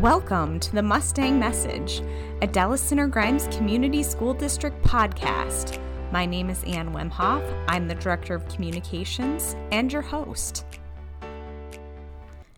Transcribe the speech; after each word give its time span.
Welcome 0.00 0.60
to 0.60 0.74
the 0.74 0.82
Mustang 0.82 1.38
Message, 1.38 2.02
a 2.42 2.46
Dallas 2.46 2.82
Center 2.82 3.06
Grimes 3.06 3.46
Community 3.46 4.02
School 4.02 4.34
District 4.34 4.78
podcast. 4.84 5.80
My 6.12 6.26
name 6.26 6.50
is 6.50 6.62
Ann 6.64 6.92
Wemhoff. 6.92 7.64
I'm 7.66 7.88
the 7.88 7.94
Director 7.94 8.34
of 8.34 8.46
Communications 8.46 9.56
and 9.72 9.90
your 9.90 10.02
host. 10.02 10.66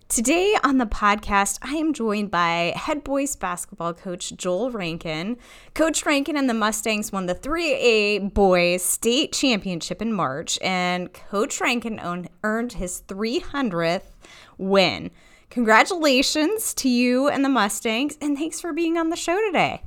Today 0.08 0.56
on 0.64 0.78
the 0.78 0.86
podcast, 0.86 1.60
I 1.62 1.76
am 1.76 1.92
joined 1.92 2.32
by 2.32 2.72
head 2.74 3.04
boys 3.04 3.36
basketball 3.36 3.94
coach 3.94 4.32
Joel 4.32 4.72
Rankin. 4.72 5.36
Coach 5.74 6.04
Rankin 6.04 6.36
and 6.36 6.50
the 6.50 6.54
Mustangs 6.54 7.12
won 7.12 7.26
the 7.26 7.36
3A 7.36 8.34
boys 8.34 8.82
state 8.82 9.32
championship 9.32 10.02
in 10.02 10.12
March, 10.12 10.58
and 10.60 11.12
Coach 11.12 11.60
Rankin 11.60 12.00
earned 12.42 12.72
his 12.72 13.02
300th 13.06 14.10
win. 14.58 15.12
Congratulations 15.50 16.74
to 16.74 16.88
you 16.88 17.28
and 17.28 17.44
the 17.44 17.48
Mustangs, 17.48 18.18
and 18.20 18.36
thanks 18.36 18.60
for 18.60 18.72
being 18.72 18.98
on 18.98 19.08
the 19.08 19.16
show 19.16 19.40
today. 19.46 19.82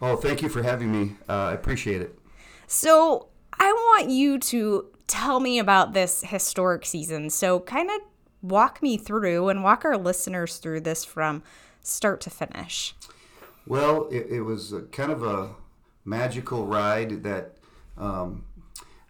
Oh, 0.00 0.16
thank 0.16 0.42
you 0.42 0.48
for 0.48 0.62
having 0.62 0.92
me. 0.92 1.16
Uh, 1.28 1.32
I 1.32 1.52
appreciate 1.52 2.02
it. 2.02 2.18
So, 2.66 3.28
I 3.58 3.72
want 3.72 4.10
you 4.10 4.38
to 4.38 4.86
tell 5.06 5.38
me 5.38 5.58
about 5.58 5.92
this 5.92 6.22
historic 6.22 6.84
season. 6.84 7.30
So, 7.30 7.60
kind 7.60 7.90
of 7.90 8.00
walk 8.42 8.82
me 8.82 8.96
through 8.96 9.48
and 9.48 9.62
walk 9.62 9.84
our 9.84 9.96
listeners 9.96 10.58
through 10.58 10.80
this 10.80 11.04
from 11.04 11.42
start 11.80 12.20
to 12.22 12.30
finish. 12.30 12.94
Well, 13.66 14.08
it, 14.10 14.26
it 14.28 14.42
was 14.42 14.74
kind 14.92 15.10
of 15.10 15.22
a 15.22 15.54
magical 16.04 16.66
ride 16.66 17.22
that 17.22 17.56
um, 17.96 18.44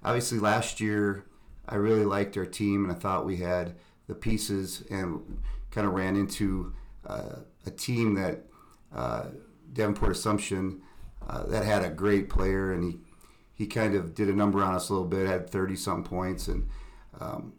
obviously 0.03 0.39
last 0.39 0.81
year 0.81 1.25
I 1.69 1.77
really 1.77 2.05
liked 2.05 2.37
our 2.37 2.47
team 2.47 2.85
and 2.85 2.93
I 2.93 2.97
thought 2.97 3.27
we 3.27 3.39
had 3.39 3.75
the 4.07 4.15
pieces 4.15 4.85
and 4.91 5.41
kind 5.75 5.87
of 5.87 5.93
ran 5.93 6.17
into 6.17 6.73
uh, 7.07 7.41
a 7.67 7.71
team 7.71 8.15
that 8.15 8.45
uh, 8.95 9.27
Davenport 9.73 10.13
Assumption 10.13 10.81
uh, 11.29 11.45
that 11.47 11.65
had 11.65 11.83
a 11.83 11.91
great 11.91 12.29
player, 12.31 12.73
and 12.73 12.85
he 12.85 12.99
he 13.53 13.67
kind 13.67 13.95
of 13.95 14.15
did 14.15 14.29
a 14.29 14.33
number 14.33 14.63
on 14.63 14.75
us 14.75 14.89
a 14.89 14.93
little 14.93 15.09
bit, 15.09 15.27
had 15.27 15.51
thirty 15.51 15.77
something 15.77 16.05
points, 16.05 16.49
and 16.49 16.69
um, 17.21 17.55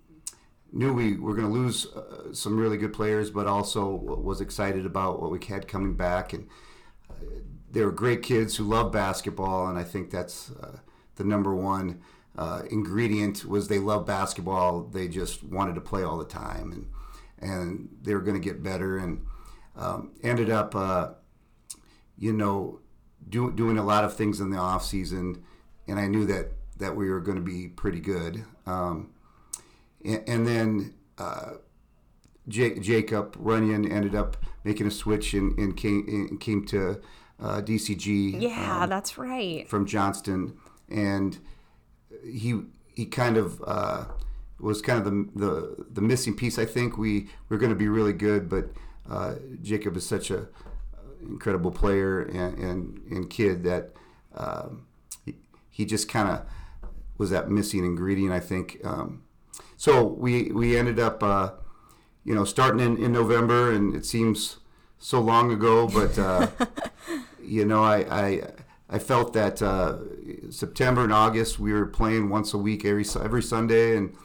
knew 0.71 0.93
we 0.93 1.17
were 1.17 1.35
going 1.35 1.47
to 1.47 1.53
lose 1.53 1.87
uh, 1.87 2.33
some 2.33 2.57
really 2.57 2.77
good 2.77 2.93
players, 2.93 3.29
but 3.29 3.47
also 3.47 3.87
was 3.87 4.41
excited 4.41 4.85
about 4.85 5.21
what 5.21 5.31
we 5.31 5.39
had 5.45 5.67
coming 5.67 5.95
back, 5.95 6.31
and 6.31 6.47
uh, 7.09 7.13
they 7.71 7.83
were 7.83 7.91
great 7.91 8.23
kids 8.23 8.55
who 8.55 8.63
love 8.63 8.91
basketball, 8.91 9.67
and 9.67 9.77
I 9.77 9.83
think 9.83 10.09
that's 10.09 10.51
uh, 10.51 10.77
the 11.15 11.23
number 11.23 11.53
one. 11.53 12.01
ingredient 12.69 13.45
was 13.45 13.67
they 13.67 13.79
love 13.79 14.05
basketball. 14.05 14.83
They 14.83 15.07
just 15.07 15.43
wanted 15.43 15.75
to 15.75 15.81
play 15.81 16.03
all 16.03 16.17
the 16.17 16.25
time, 16.25 16.71
and 16.71 16.87
and 17.39 17.89
they 18.01 18.13
were 18.13 18.21
going 18.21 18.39
to 18.39 18.43
get 18.43 18.63
better 18.63 18.97
and 18.97 19.25
um, 19.75 20.11
ended 20.23 20.49
up, 20.49 20.75
uh, 20.75 21.09
you 22.17 22.33
know, 22.33 22.79
do, 23.27 23.51
doing 23.51 23.77
a 23.77 23.83
lot 23.83 24.03
of 24.03 24.15
things 24.15 24.39
in 24.39 24.49
the 24.49 24.57
off 24.57 24.85
season, 24.85 25.43
and 25.87 25.99
I 25.99 26.07
knew 26.07 26.25
that 26.25 26.51
that 26.77 26.95
we 26.95 27.09
were 27.09 27.21
going 27.21 27.37
to 27.37 27.43
be 27.43 27.67
pretty 27.67 28.01
good. 28.01 28.43
Um, 28.65 29.11
and, 30.03 30.23
and, 30.27 30.47
then 30.47 30.93
uh, 31.17 31.51
J- 32.49 32.79
Jacob 32.79 33.35
Runyon 33.39 33.89
ended 33.89 34.13
up 34.13 34.35
making 34.65 34.85
a 34.85 34.91
switch 34.91 35.33
and, 35.33 35.57
and 35.57 35.77
came 35.77 36.05
and 36.07 36.39
came 36.39 36.65
to 36.65 37.01
uh, 37.41 37.61
DCG. 37.61 38.41
Yeah, 38.41 38.83
um, 38.83 38.89
that's 38.89 39.17
right. 39.17 39.67
From 39.69 39.85
Johnston, 39.85 40.57
and 40.89 41.37
he 42.23 42.61
he 42.93 43.05
kind 43.05 43.37
of 43.37 43.63
uh, 43.65 44.05
was 44.59 44.81
kind 44.81 44.99
of 44.99 45.05
the, 45.05 45.29
the, 45.35 45.85
the 45.91 46.01
missing 46.01 46.35
piece. 46.35 46.57
I 46.57 46.65
think 46.65 46.97
we 46.97 47.27
we're 47.49 47.57
going 47.57 47.71
to 47.71 47.75
be 47.75 47.87
really 47.87 48.13
good, 48.13 48.49
but 48.49 48.69
uh, 49.09 49.35
Jacob 49.61 49.97
is 49.97 50.05
such 50.05 50.31
a 50.31 50.47
incredible 51.21 51.71
player 51.71 52.21
and, 52.21 52.57
and, 52.57 53.01
and 53.09 53.29
kid 53.29 53.63
that 53.63 53.91
um, 54.35 54.85
he, 55.25 55.35
he 55.69 55.85
just 55.85 56.07
kind 56.07 56.29
of 56.29 56.45
was 57.17 57.29
that 57.29 57.49
missing 57.49 57.85
ingredient. 57.85 58.33
I 58.33 58.39
think. 58.39 58.79
Um, 58.83 59.23
so 59.77 60.03
we 60.03 60.51
we 60.51 60.77
ended 60.77 60.99
up, 60.99 61.21
uh, 61.21 61.51
you 62.23 62.33
know, 62.33 62.45
starting 62.45 62.79
in, 62.79 62.97
in 63.03 63.11
November, 63.11 63.71
and 63.71 63.95
it 63.95 64.05
seems 64.05 64.57
so 64.97 65.19
long 65.19 65.51
ago, 65.51 65.87
but 65.87 66.17
uh, 66.17 66.47
you 67.43 67.65
know, 67.65 67.83
I, 67.83 67.97
I 68.09 68.41
I 68.89 68.99
felt 68.99 69.33
that 69.33 69.61
uh, 69.61 69.97
September 70.49 71.03
and 71.03 71.13
August 71.13 71.59
we 71.59 71.73
were 71.73 71.85
playing 71.85 72.29
once 72.29 72.53
a 72.53 72.57
week 72.57 72.85
every 72.85 73.05
every 73.21 73.43
Sunday, 73.43 73.97
and 73.97 74.15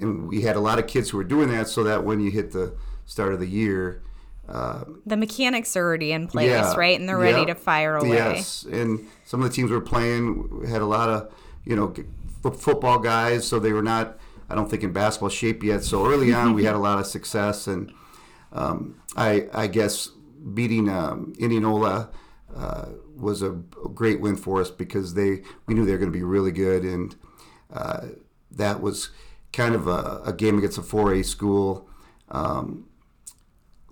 and 0.00 0.28
we 0.28 0.42
had 0.42 0.56
a 0.56 0.60
lot 0.60 0.78
of 0.78 0.86
kids 0.86 1.10
who 1.10 1.16
were 1.16 1.24
doing 1.24 1.48
that 1.50 1.68
so 1.68 1.82
that 1.84 2.04
when 2.04 2.20
you 2.20 2.30
hit 2.30 2.52
the 2.52 2.74
start 3.06 3.32
of 3.32 3.40
the 3.40 3.46
year 3.48 4.02
uh, 4.48 4.84
the 5.04 5.16
mechanics 5.16 5.76
are 5.76 5.84
already 5.84 6.12
in 6.12 6.26
place 6.26 6.48
yeah, 6.48 6.74
right? 6.74 6.98
And 6.98 7.06
they're 7.06 7.18
ready 7.18 7.44
to 7.46 7.54
fire 7.54 7.96
away. 7.96 8.16
Yes 8.16 8.64
and 8.64 9.06
some 9.24 9.42
of 9.42 9.48
the 9.48 9.54
teams 9.54 9.70
were 9.70 9.80
playing 9.80 10.64
had 10.66 10.80
a 10.80 10.86
lot 10.86 11.08
of 11.08 11.32
you 11.64 11.76
know 11.76 11.94
f- 12.44 12.56
football 12.56 12.98
guys 12.98 13.46
so 13.46 13.58
they 13.58 13.72
were 13.72 13.82
not 13.82 14.18
i 14.48 14.54
don't 14.54 14.70
think 14.70 14.82
in 14.82 14.92
basketball 14.92 15.28
shape 15.28 15.62
yet. 15.62 15.84
So 15.84 16.06
early 16.06 16.32
on 16.40 16.54
we 16.54 16.64
had 16.64 16.74
a 16.74 16.78
lot 16.78 16.98
of 16.98 17.06
success 17.06 17.66
and 17.66 17.92
um, 18.52 18.98
I, 19.14 19.48
I 19.52 19.66
guess 19.66 20.08
beating 20.54 20.88
um, 20.88 21.34
indianola 21.38 22.08
uh, 22.56 22.86
was 23.14 23.42
a 23.42 23.50
great 23.50 24.20
win 24.20 24.36
for 24.36 24.60
us 24.60 24.70
because 24.70 25.14
they 25.14 25.42
we 25.66 25.74
knew 25.74 25.84
they 25.84 25.92
were 25.92 25.98
going 25.98 26.12
to 26.12 26.18
be 26.18 26.24
really 26.24 26.52
good 26.52 26.82
and 26.84 27.14
uh, 27.72 28.06
that 28.50 28.80
was 28.80 29.10
kind 29.52 29.74
of 29.74 29.86
a, 29.86 30.22
a 30.24 30.32
game 30.32 30.58
against 30.58 30.78
a 30.78 30.82
4A 30.82 31.24
school. 31.24 31.88
Um, 32.30 32.86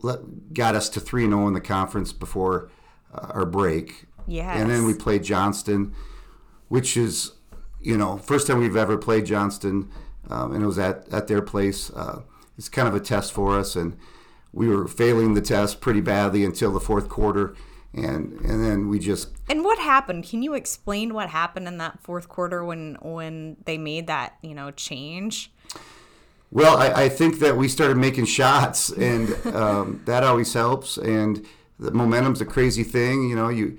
let, 0.03 0.55
got 0.55 0.75
us 0.75 0.89
to 0.91 1.00
3 1.00 1.27
0 1.27 1.47
in 1.49 1.55
the 1.55 1.61
conference 1.61 2.12
before 2.12 2.71
uh, 3.12 3.28
our 3.31 3.47
break. 3.47 4.06
Yes. 4.27 4.59
And 4.61 4.71
then 4.71 4.84
we 4.84 4.95
played 4.95 5.22
Johnston, 5.25 5.95
which 6.69 6.97
is, 6.97 7.33
you 7.81 7.97
know, 7.97 8.19
first 8.19 8.47
time 8.47 8.59
we've 8.59 8.77
ever 8.77 8.99
played 8.99 9.27
Johnston, 9.27 9.91
um, 10.28 10.53
and 10.53 10.62
it 10.62 10.66
was 10.66 10.78
at, 10.78 11.09
at 11.12 11.28
their 11.28 11.43
place. 11.43 11.91
Uh, 11.91 12.22
it's 12.59 12.69
kind 12.69 12.89
of 12.89 12.95
a 12.95 13.00
test 13.00 13.33
for 13.33 13.59
us, 13.59 13.77
and 13.77 13.97
we 14.53 14.69
were 14.69 14.89
failing 14.89 15.34
the 15.34 15.43
test 15.43 15.81
pretty 15.81 16.00
badly 16.00 16.45
until 16.45 16.72
the 16.72 16.81
fourth 16.81 17.09
quarter 17.09 17.55
and 17.97 18.39
and 18.41 18.65
then 18.65 18.89
we 18.89 18.99
just 18.99 19.31
and 19.49 19.65
what 19.65 19.79
happened? 19.79 20.29
Can 20.29 20.43
you 20.43 20.55
explain 20.55 21.15
what 21.15 21.31
happened 21.31 21.67
in 21.67 21.79
that 21.79 22.01
fourth 22.03 22.29
quarter 22.29 22.65
when 22.65 22.97
when 23.01 23.57
they 23.65 23.79
made 23.79 24.07
that 24.07 24.37
you 24.43 24.55
know 24.55 24.71
change? 24.71 25.53
Well 26.51 26.77
i, 26.77 27.05
I 27.05 27.09
think 27.09 27.41
that 27.41 27.57
we 27.57 27.69
started 27.69 27.97
making 27.97 28.27
shots 28.27 28.91
and 28.93 29.34
um, 29.47 30.03
that 30.05 30.23
always 30.23 30.53
helps. 30.53 30.97
And 30.97 31.47
the 31.79 31.91
momentum's 31.91 32.41
a 32.41 32.47
crazy 32.47 32.83
thing 32.83 33.29
you 33.29 33.37
know 33.37 33.49
you 33.49 33.79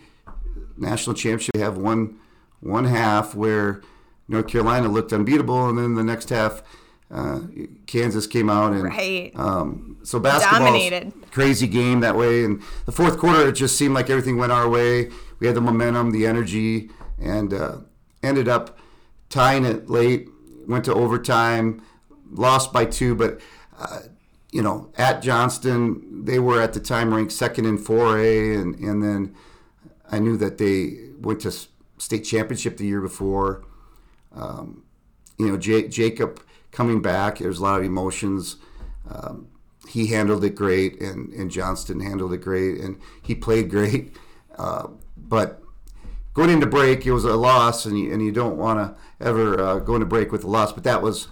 national 0.78 1.16
championship 1.16 1.56
you 1.56 1.62
have 1.62 1.78
one 1.78 2.18
one 2.60 2.86
half 2.86 3.34
where 3.34 3.82
north 4.28 4.48
carolina 4.48 4.88
looked 4.88 5.12
unbeatable 5.12 5.68
and 5.70 5.78
then 5.78 5.96
the 5.96 6.04
next 6.04 6.30
half 6.30 6.62
uh, 7.10 7.40
Kansas 7.86 8.28
came 8.28 8.50
out 8.50 8.74
and 8.74 8.84
right. 8.84 9.32
Um, 9.36 9.98
so 10.04 10.20
basketball 10.20 11.12
crazy 11.32 11.68
game 11.68 12.02
that 12.02 12.16
way. 12.16 12.44
And 12.44 12.62
the 12.86 12.92
fourth 12.92 13.18
quarter, 13.18 13.48
it 13.48 13.54
just 13.54 13.78
seemed 13.78 13.94
like 13.94 14.10
everything 14.10 14.38
went 14.38 14.52
our 14.52 14.68
way. 14.68 15.10
We 15.40 15.48
had 15.48 15.56
the 15.56 15.62
momentum, 15.62 16.12
the 16.12 16.26
energy, 16.26 16.90
and 17.20 17.54
uh, 17.54 17.78
ended 18.24 18.48
up 18.48 18.78
tying 19.30 19.66
it 19.66 19.90
late. 19.90 20.30
Went 20.68 20.84
to 20.86 20.94
overtime, 20.94 21.82
lost 22.32 22.74
by 22.74 22.86
two, 22.86 23.16
but. 23.16 23.40
Uh, 23.80 24.00
you 24.50 24.62
know, 24.62 24.90
at 24.98 25.22
Johnston, 25.22 26.24
they 26.24 26.40
were 26.40 26.62
at 26.62 26.74
the 26.74 26.80
time 26.80 27.14
ranked 27.14 27.34
second 27.34 27.66
in 27.66 27.78
4A, 27.78 28.60
and, 28.60 28.76
and 28.76 29.04
then 29.04 29.36
I 30.10 30.20
knew 30.20 30.38
that 30.38 30.58
they 30.58 31.10
went 31.20 31.42
to 31.42 31.52
state 31.98 32.22
championship 32.22 32.78
the 32.78 32.86
year 32.86 33.02
before. 33.02 33.66
Um, 34.34 34.84
you 35.38 35.50
know, 35.50 35.58
J- 35.58 35.90
Jacob 35.90 36.42
coming 36.78 37.02
back. 37.02 37.40
There's 37.40 37.58
a 37.58 37.64
lot 37.64 37.80
of 37.80 37.84
emotions. 37.84 38.58
Um, 39.10 39.48
he 39.90 40.08
handled 40.08 40.44
it 40.44 40.54
great, 40.54 41.02
and, 41.02 41.34
and 41.34 41.50
Johnston 41.50 42.02
handled 42.02 42.34
it 42.34 42.38
great, 42.38 42.80
and 42.80 43.00
he 43.22 43.36
played 43.36 43.70
great. 43.70 44.16
Uh, 44.60 44.88
but 45.16 45.62
going 46.34 46.50
into 46.50 46.66
break, 46.66 47.06
it 47.06 47.12
was 47.12 47.24
a 47.24 47.36
loss, 47.36 47.86
and 47.86 47.96
you, 48.00 48.12
and 48.12 48.24
you 48.24 48.32
don't 48.32 48.58
want 48.58 48.80
to 48.80 49.24
ever 49.24 49.62
uh, 49.62 49.78
go 49.78 49.94
into 49.94 50.08
break 50.08 50.32
with 50.32 50.44
a 50.44 50.48
loss. 50.48 50.74
But 50.74 50.84
that 50.84 51.04
was 51.04 51.28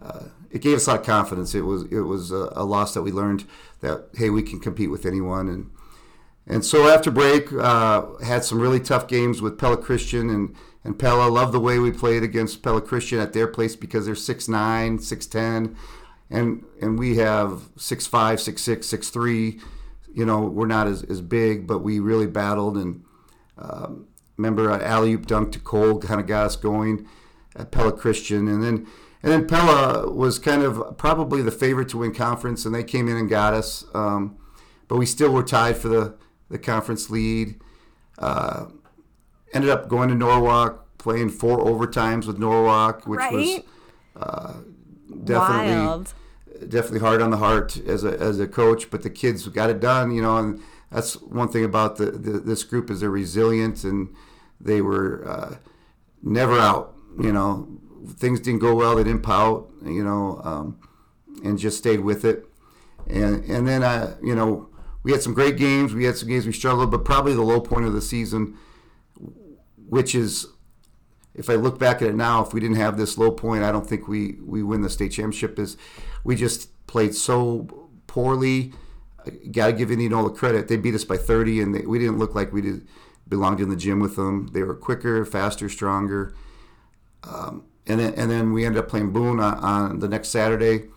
uh, 0.00 0.26
it 0.52 0.62
gave 0.62 0.76
us 0.76 0.86
a 0.86 0.92
lot 0.92 1.00
of 1.00 1.04
confidence. 1.06 1.56
It 1.56 1.62
was 1.62 1.82
it 1.90 2.02
was 2.02 2.30
a, 2.30 2.52
a, 2.52 2.62
loss 2.62 2.94
that 2.94 3.02
we 3.02 3.10
learned 3.10 3.46
that 3.80 4.10
hey, 4.14 4.30
we 4.30 4.44
can 4.44 4.60
compete 4.60 4.92
with 4.92 5.04
anyone, 5.04 5.48
and 5.48 5.72
and 6.46 6.64
so 6.64 6.88
after 6.88 7.10
break, 7.10 7.52
uh, 7.52 8.14
had 8.24 8.44
some 8.44 8.60
really 8.60 8.78
tough 8.78 9.08
games 9.08 9.42
with 9.42 9.58
Pella 9.58 9.76
Christian 9.76 10.30
and 10.30 10.54
and 10.88 10.98
Pella. 10.98 11.28
Love 11.28 11.52
the 11.52 11.60
way 11.60 11.78
we 11.78 11.90
played 11.90 12.22
against 12.22 12.62
Pella 12.62 12.80
Christian 12.80 13.20
at 13.20 13.34
their 13.34 13.46
place 13.46 13.76
because 13.76 14.06
they're 14.06 14.14
6'9", 14.14 14.98
6'10", 14.98 15.76
and 16.30 16.64
and 16.80 16.98
we 16.98 17.18
have 17.18 17.74
6'5", 17.76 18.08
6'6", 18.08 18.78
6'3". 18.78 19.60
You 20.14 20.24
know, 20.24 20.40
we're 20.40 20.66
not 20.66 20.86
as, 20.86 21.02
as 21.02 21.20
big, 21.20 21.66
but 21.66 21.80
we 21.80 22.00
really 22.00 22.26
battled. 22.26 22.78
And 22.78 23.04
um, 23.58 24.08
remember, 24.38 24.70
uh, 24.70 24.82
alley 24.82 25.12
oop 25.12 25.26
dunk 25.26 25.52
to 25.52 25.58
Cole 25.58 25.98
kind 25.98 26.20
of 26.20 26.26
got 26.26 26.46
us 26.46 26.56
going 26.56 27.06
at 27.54 27.70
Pella 27.70 27.92
Christian, 27.92 28.48
and 28.48 28.62
then 28.62 28.86
and 29.22 29.30
then 29.30 29.46
Pella 29.46 30.10
was 30.10 30.38
kind 30.38 30.62
of 30.62 30.96
probably 30.96 31.42
the 31.42 31.50
favorite 31.50 31.90
to 31.90 31.98
win 31.98 32.14
conference, 32.14 32.64
and 32.64 32.74
they 32.74 32.82
came 32.82 33.08
in 33.08 33.16
and 33.18 33.28
got 33.28 33.52
us. 33.52 33.84
Um, 33.92 34.38
but 34.88 34.96
we 34.96 35.04
still 35.04 35.32
were 35.32 35.42
tied 35.42 35.76
for 35.76 35.88
the 35.88 36.16
the 36.48 36.58
conference 36.58 37.10
lead. 37.10 37.60
Uh, 38.16 38.68
ended 39.58 39.70
up 39.70 39.88
going 39.88 40.08
to 40.08 40.14
Norwalk, 40.14 40.98
playing 40.98 41.30
four 41.30 41.58
overtimes 41.58 42.26
with 42.26 42.38
Norwalk, 42.38 43.06
which 43.06 43.18
right? 43.18 43.32
was 43.32 43.60
uh, 44.16 44.54
definitely 45.24 45.76
Wild. 45.76 46.14
definitely 46.68 47.00
hard 47.00 47.22
on 47.22 47.30
the 47.30 47.36
heart 47.36 47.76
as 47.86 48.04
a 48.04 48.18
as 48.18 48.40
a 48.40 48.48
coach. 48.48 48.90
But 48.90 49.02
the 49.02 49.10
kids 49.10 49.46
got 49.48 49.70
it 49.70 49.80
done, 49.80 50.10
you 50.10 50.22
know, 50.22 50.36
and 50.36 50.60
that's 50.90 51.20
one 51.20 51.48
thing 51.48 51.64
about 51.64 51.96
the, 51.96 52.06
the 52.10 52.38
this 52.38 52.64
group 52.64 52.90
is 52.90 53.00
they're 53.00 53.10
resilient 53.10 53.84
and 53.84 54.08
they 54.60 54.80
were 54.80 55.28
uh, 55.28 55.56
never 56.22 56.58
out. 56.58 56.94
You 57.20 57.32
know, 57.32 57.68
things 58.08 58.40
didn't 58.40 58.60
go 58.60 58.74
well, 58.74 58.96
they 58.96 59.04
didn't 59.04 59.22
pout. 59.22 59.68
You 59.84 60.04
know, 60.04 60.40
um, 60.44 60.78
and 61.44 61.58
just 61.58 61.78
stayed 61.78 62.00
with 62.00 62.24
it. 62.24 62.46
And 63.06 63.44
and 63.44 63.66
then 63.66 63.82
I, 63.82 63.96
uh, 63.96 64.14
you 64.22 64.34
know, 64.34 64.68
we 65.02 65.12
had 65.12 65.22
some 65.22 65.34
great 65.34 65.56
games. 65.56 65.94
We 65.94 66.04
had 66.04 66.16
some 66.16 66.28
games 66.28 66.46
we 66.46 66.52
struggled, 66.52 66.90
but 66.90 67.04
probably 67.04 67.34
the 67.34 67.42
low 67.42 67.60
point 67.60 67.86
of 67.86 67.92
the 67.92 68.02
season, 68.02 68.56
which 69.88 70.14
is 70.14 70.46
if 71.34 71.48
I 71.48 71.54
look 71.54 71.78
back 71.78 72.02
at 72.02 72.08
it 72.08 72.14
now, 72.14 72.44
if 72.44 72.52
we 72.52 72.60
didn't 72.60 72.76
have 72.76 72.96
this 72.96 73.16
low 73.16 73.30
point, 73.30 73.62
I 73.62 73.72
don't 73.72 73.88
think 73.88 74.08
we 74.08 74.36
we 74.44 74.62
win 74.62 74.82
the 74.82 74.90
state 74.90 75.12
championship. 75.12 75.58
Is 75.58 75.76
we 76.24 76.36
just 76.36 76.70
played 76.86 77.14
so 77.14 77.88
poorly. 78.06 78.72
Got 79.52 79.66
to 79.66 79.72
give 79.72 79.90
Indianola 79.90 80.30
the 80.30 80.36
credit. 80.36 80.68
They 80.68 80.76
beat 80.76 80.94
us 80.94 81.04
by 81.04 81.16
30, 81.16 81.60
and 81.60 81.74
they, 81.74 81.80
we 81.82 81.98
didn't 81.98 82.18
look 82.18 82.34
like 82.34 82.52
we 82.52 82.62
did 82.62 82.86
belonged 83.28 83.60
in 83.60 83.68
the 83.68 83.76
gym 83.76 84.00
with 84.00 84.16
them. 84.16 84.48
They 84.48 84.62
were 84.62 84.74
quicker, 84.74 85.24
faster, 85.24 85.68
stronger. 85.68 86.34
Um, 87.22 87.64
and 87.86 88.00
then 88.00 88.14
and 88.14 88.30
then 88.30 88.52
we 88.52 88.64
ended 88.64 88.82
up 88.82 88.88
playing 88.88 89.12
Boone 89.12 89.40
on, 89.40 89.54
on 89.58 89.98
the 90.00 90.08
next 90.08 90.28
Saturday. 90.28 90.88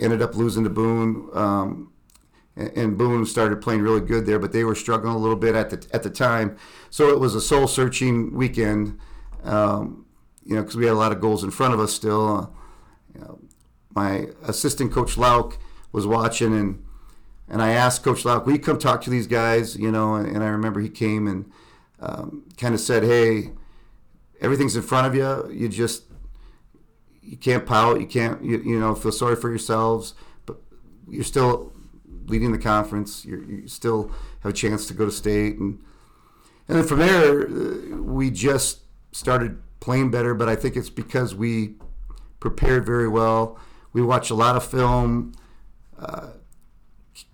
Ended 0.00 0.22
up 0.22 0.34
losing 0.36 0.64
to 0.64 0.70
Boone. 0.70 1.28
Um, 1.34 1.92
and 2.58 2.98
Boone 2.98 3.24
started 3.24 3.60
playing 3.60 3.82
really 3.82 4.00
good 4.00 4.26
there, 4.26 4.38
but 4.38 4.52
they 4.52 4.64
were 4.64 4.74
struggling 4.74 5.14
a 5.14 5.18
little 5.18 5.36
bit 5.36 5.54
at 5.54 5.70
the 5.70 5.86
at 5.94 6.02
the 6.02 6.10
time. 6.10 6.56
So 6.90 7.10
it 7.10 7.20
was 7.20 7.34
a 7.34 7.40
soul 7.40 7.68
searching 7.68 8.34
weekend, 8.34 8.98
um, 9.44 10.06
you 10.44 10.56
know, 10.56 10.62
because 10.62 10.76
we 10.76 10.86
had 10.86 10.92
a 10.92 10.98
lot 10.98 11.12
of 11.12 11.20
goals 11.20 11.44
in 11.44 11.50
front 11.50 11.74
of 11.74 11.80
us 11.80 11.92
still. 11.92 12.36
Uh, 12.36 12.46
you 13.14 13.20
know, 13.20 13.38
my 13.94 14.26
assistant 14.42 14.92
coach 14.92 15.16
Lauk 15.16 15.58
was 15.92 16.06
watching, 16.06 16.52
and 16.54 16.84
and 17.48 17.62
I 17.62 17.70
asked 17.70 18.02
Coach 18.02 18.24
Lauk, 18.24 18.44
"Will 18.44 18.54
you 18.54 18.58
come 18.58 18.78
talk 18.78 19.02
to 19.02 19.10
these 19.10 19.28
guys?" 19.28 19.76
You 19.76 19.92
know, 19.92 20.14
and, 20.14 20.26
and 20.26 20.42
I 20.42 20.48
remember 20.48 20.80
he 20.80 20.90
came 20.90 21.28
and 21.28 21.50
um, 22.00 22.44
kind 22.56 22.74
of 22.74 22.80
said, 22.80 23.04
"Hey, 23.04 23.52
everything's 24.40 24.74
in 24.74 24.82
front 24.82 25.06
of 25.06 25.14
you. 25.14 25.48
You 25.52 25.68
just 25.68 26.04
you 27.22 27.36
can't 27.36 27.64
pout. 27.64 28.00
You 28.00 28.06
can't 28.06 28.42
you, 28.42 28.58
you 28.58 28.80
know 28.80 28.96
feel 28.96 29.12
sorry 29.12 29.36
for 29.36 29.48
yourselves, 29.48 30.14
but 30.44 30.60
you're 31.08 31.22
still." 31.22 31.72
Leading 32.28 32.52
the 32.52 32.58
conference. 32.58 33.24
You're, 33.24 33.42
you 33.42 33.68
still 33.68 34.10
have 34.40 34.50
a 34.50 34.54
chance 34.54 34.86
to 34.86 34.94
go 34.94 35.04
to 35.04 35.10
state, 35.12 35.56
and 35.58 35.82
and 36.68 36.78
then 36.78 36.86
from 36.86 36.98
there 36.98 37.48
uh, 37.48 38.02
we 38.02 38.30
just 38.30 38.80
started 39.12 39.60
playing 39.80 40.10
better. 40.10 40.34
But 40.34 40.48
I 40.48 40.56
think 40.56 40.76
it's 40.76 40.90
because 40.90 41.34
we 41.34 41.74
prepared 42.40 42.86
very 42.86 43.08
well. 43.08 43.58
We 43.92 44.02
watch 44.02 44.30
a 44.30 44.34
lot 44.34 44.56
of 44.56 44.64
film. 44.64 45.34
Uh, 45.98 46.28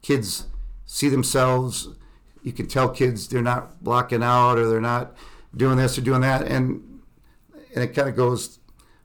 kids 0.02 0.46
see 0.86 1.08
themselves. 1.08 1.88
You 2.42 2.52
can 2.52 2.66
tell 2.66 2.88
kids 2.88 3.28
they're 3.28 3.42
not 3.42 3.82
blocking 3.82 4.22
out 4.22 4.58
or 4.58 4.68
they're 4.68 4.80
not 4.80 5.16
doing 5.56 5.76
this 5.76 5.98
or 5.98 6.02
doing 6.02 6.20
that, 6.20 6.42
and 6.42 7.00
and 7.74 7.82
it 7.82 7.88
kind 7.88 8.08
of 8.08 8.16
goes 8.16 8.60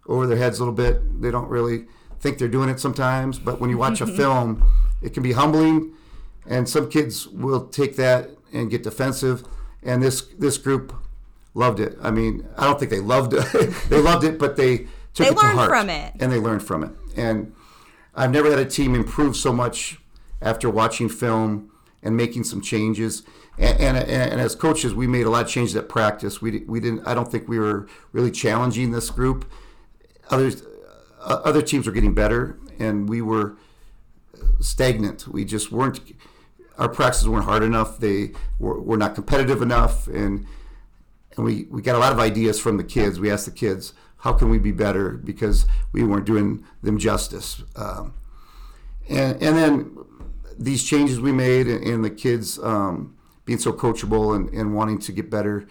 over 0.08 0.28
their 0.28 0.38
heads 0.38 0.60
a 0.60 0.62
little 0.62 0.74
bit. 0.74 1.22
They 1.22 1.32
don't 1.32 1.50
really 1.50 1.86
think 2.20 2.38
they're 2.38 2.48
doing 2.48 2.70
it 2.70 2.80
sometimes, 2.80 3.40
but 3.40 3.60
when 3.60 3.70
you 3.70 3.78
watch 3.78 4.02
a 4.02 4.08
film 4.18 4.64
it 5.02 5.14
can 5.14 5.24
be 5.24 5.34
humbling, 5.34 5.94
and 6.48 6.68
some 6.68 6.90
kids 6.90 7.28
will 7.28 7.68
take 7.68 7.96
that 7.98 8.30
and 8.54 8.70
get 8.70 8.84
defensive. 8.84 9.44
And 9.84 10.04
this 10.04 10.22
this 10.22 10.58
group 10.58 10.94
loved 11.54 11.80
it. 11.80 11.98
I 12.02 12.12
mean, 12.12 12.48
I 12.58 12.66
don't 12.66 12.80
think 12.80 12.92
they 12.92 13.00
loved 13.00 13.34
it. 13.34 13.46
they 13.90 14.02
loved 14.02 14.24
it, 14.24 14.38
but 14.38 14.56
they 14.56 14.88
took 15.14 15.28
they 15.28 15.28
it 15.28 15.36
to 15.36 15.40
heart. 15.40 15.56
learned 15.56 15.70
from 15.70 15.90
it. 15.90 16.14
And 16.20 16.32
they 16.32 16.40
learned 16.40 16.64
from 16.64 16.84
it. 16.84 16.92
And 17.16 17.54
I've 18.16 18.32
never 18.32 18.50
had 18.50 18.60
a 18.60 18.66
team 18.66 18.96
improve 18.96 19.36
so 19.36 19.54
much 19.54 20.00
after 20.42 20.70
watching 20.70 21.10
film 21.10 21.72
and 22.02 22.16
making 22.16 22.44
some 22.44 22.62
changes. 22.62 23.24
And, 23.58 23.98
and, 23.98 23.98
and, 23.98 24.40
as 24.40 24.56
coaches, 24.56 24.94
we 24.94 25.06
made 25.06 25.26
a 25.26 25.30
lot 25.30 25.46
of 25.46 25.52
changes 25.52 25.76
at 25.76 25.90
practice. 25.90 26.42
We, 26.42 26.60
we 26.60 26.80
didn't. 26.80 27.06
I 27.06 27.14
don't 27.14 27.30
think 27.30 27.50
we 27.50 27.60
were 27.60 27.88
really 28.14 28.32
challenging 28.32 28.92
this 28.92 29.10
group. 29.10 29.52
Others, 30.30 30.64
uh, 31.20 31.42
other 31.44 31.62
teams 31.62 31.86
were 31.86 31.92
getting 31.92 32.14
better, 32.14 32.58
and 32.78 33.10
we 33.10 33.22
were 33.22 33.58
stagnant. 34.60 35.28
We 35.28 35.46
just 35.46 35.72
weren't. 35.72 36.00
Our 36.78 36.90
practices 36.90 37.28
weren't 37.28 37.46
hard 37.46 37.64
enough. 37.64 38.00
They 38.00 38.32
were, 38.58 38.80
were 38.80 38.98
not 38.98 39.16
competitive 39.16 39.62
enough, 39.62 40.08
and 40.08 40.46
and 41.40 41.46
we, 41.46 41.68
we 41.70 41.82
got 41.82 41.96
a 41.96 42.00
lot 42.00 42.12
of 42.12 42.20
ideas 42.20 42.60
from 42.60 42.78
the 42.78 42.84
kids. 42.84 43.20
We 43.20 43.32
asked 43.32 43.46
the 43.46 43.52
kids, 43.52 43.94
how 44.18 44.34
can 44.34 44.50
we 44.50 44.58
be 44.58 44.74
better? 44.74 45.12
Because 45.12 45.66
we 45.94 46.04
weren't 46.04 46.26
doing 46.26 46.66
them 46.84 46.98
justice. 46.98 47.64
Um, 47.78 48.14
and, 49.08 49.42
and 49.42 49.58
then 49.58 49.98
these 50.58 50.84
changes 50.84 51.22
we 51.22 51.32
made 51.32 51.68
and, 51.68 51.82
and 51.84 52.04
the 52.04 52.10
kids 52.10 52.60
um, 52.60 53.16
being 53.46 53.60
so 53.60 53.72
coachable 53.72 54.36
and, 54.36 54.50
and 54.50 54.76
wanting 54.76 55.00
to 55.00 55.14
get 55.14 55.30
better, 55.30 55.66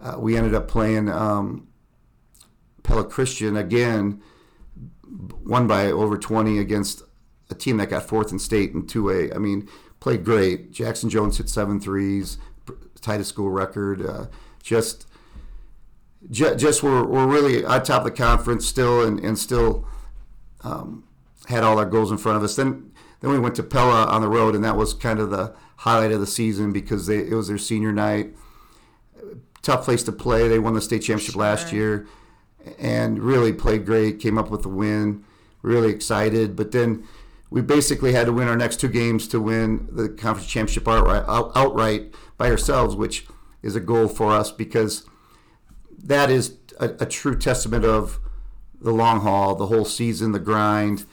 uh, 0.00 0.14
we 0.18 0.36
ended 0.36 0.54
up 0.54 0.68
playing 0.68 1.08
um, 1.08 1.66
Pella 2.84 3.04
Christian 3.04 3.56
again, 3.56 4.22
won 5.44 5.66
by 5.66 5.86
over 5.86 6.16
20 6.16 6.58
against 6.58 7.02
a 7.50 7.54
team 7.54 7.76
that 7.78 7.90
got 7.90 8.04
fourth 8.04 8.32
in 8.32 8.38
state 8.38 8.72
in 8.72 8.84
2A. 8.84 9.34
I 9.34 9.38
mean, 9.38 9.68
played 9.98 10.24
great. 10.24 10.72
Jackson 10.72 11.10
Jones 11.10 11.38
hit 11.38 11.48
seven 11.48 11.80
threes, 11.80 12.38
tied 13.00 13.20
a 13.20 13.24
school 13.24 13.50
record. 13.50 14.04
Uh, 14.04 14.26
just, 14.62 15.06
just, 16.30 16.58
just 16.58 16.82
we're, 16.82 17.04
we're 17.04 17.26
really 17.26 17.64
on 17.64 17.82
top 17.82 18.04
of 18.04 18.04
the 18.04 18.16
conference 18.16 18.66
still, 18.66 19.04
and, 19.04 19.20
and 19.20 19.38
still 19.38 19.86
um, 20.62 21.04
had 21.46 21.62
all 21.62 21.78
our 21.78 21.86
goals 21.86 22.10
in 22.10 22.18
front 22.18 22.36
of 22.36 22.44
us. 22.44 22.56
Then, 22.56 22.92
then 23.20 23.30
we 23.30 23.38
went 23.38 23.54
to 23.56 23.62
Pella 23.62 24.06
on 24.06 24.22
the 24.22 24.28
road, 24.28 24.54
and 24.54 24.64
that 24.64 24.76
was 24.76 24.94
kind 24.94 25.18
of 25.18 25.30
the 25.30 25.54
highlight 25.76 26.12
of 26.12 26.20
the 26.20 26.26
season 26.26 26.72
because 26.72 27.06
they, 27.06 27.18
it 27.18 27.34
was 27.34 27.48
their 27.48 27.58
senior 27.58 27.92
night. 27.92 28.34
Tough 29.62 29.84
place 29.84 30.02
to 30.04 30.12
play. 30.12 30.48
They 30.48 30.58
won 30.58 30.74
the 30.74 30.80
state 30.80 31.00
championship 31.00 31.34
sure. 31.34 31.42
last 31.42 31.72
year, 31.72 32.06
and 32.78 33.18
really 33.18 33.52
played 33.52 33.84
great. 33.84 34.18
Came 34.18 34.38
up 34.38 34.50
with 34.50 34.64
a 34.64 34.70
win. 34.70 35.24
Really 35.62 35.90
excited, 35.90 36.56
but 36.56 36.72
then 36.72 37.06
we 37.50 37.60
basically 37.60 38.12
had 38.12 38.26
to 38.26 38.32
win 38.32 38.48
our 38.48 38.56
next 38.56 38.78
two 38.78 38.88
games 38.88 39.26
to 39.28 39.40
win 39.40 39.88
the 39.90 40.08
conference 40.08 40.48
championship 40.48 40.86
outright, 40.86 41.24
outright 41.28 42.14
by 42.38 42.48
ourselves, 42.48 42.94
which 42.94 43.26
is 43.62 43.74
a 43.74 43.80
goal 43.80 44.08
for 44.08 44.32
us 44.32 44.52
because 44.52 45.04
that 46.02 46.30
is 46.30 46.56
a, 46.78 46.90
a, 47.00 47.06
true 47.06 47.36
testament 47.36 47.84
of 47.84 48.20
the 48.80 48.92
long 48.92 49.20
haul, 49.20 49.54
the 49.54 49.66
whole 49.66 49.84
season, 49.84 50.32
the 50.32 50.38
grind. 50.38 51.04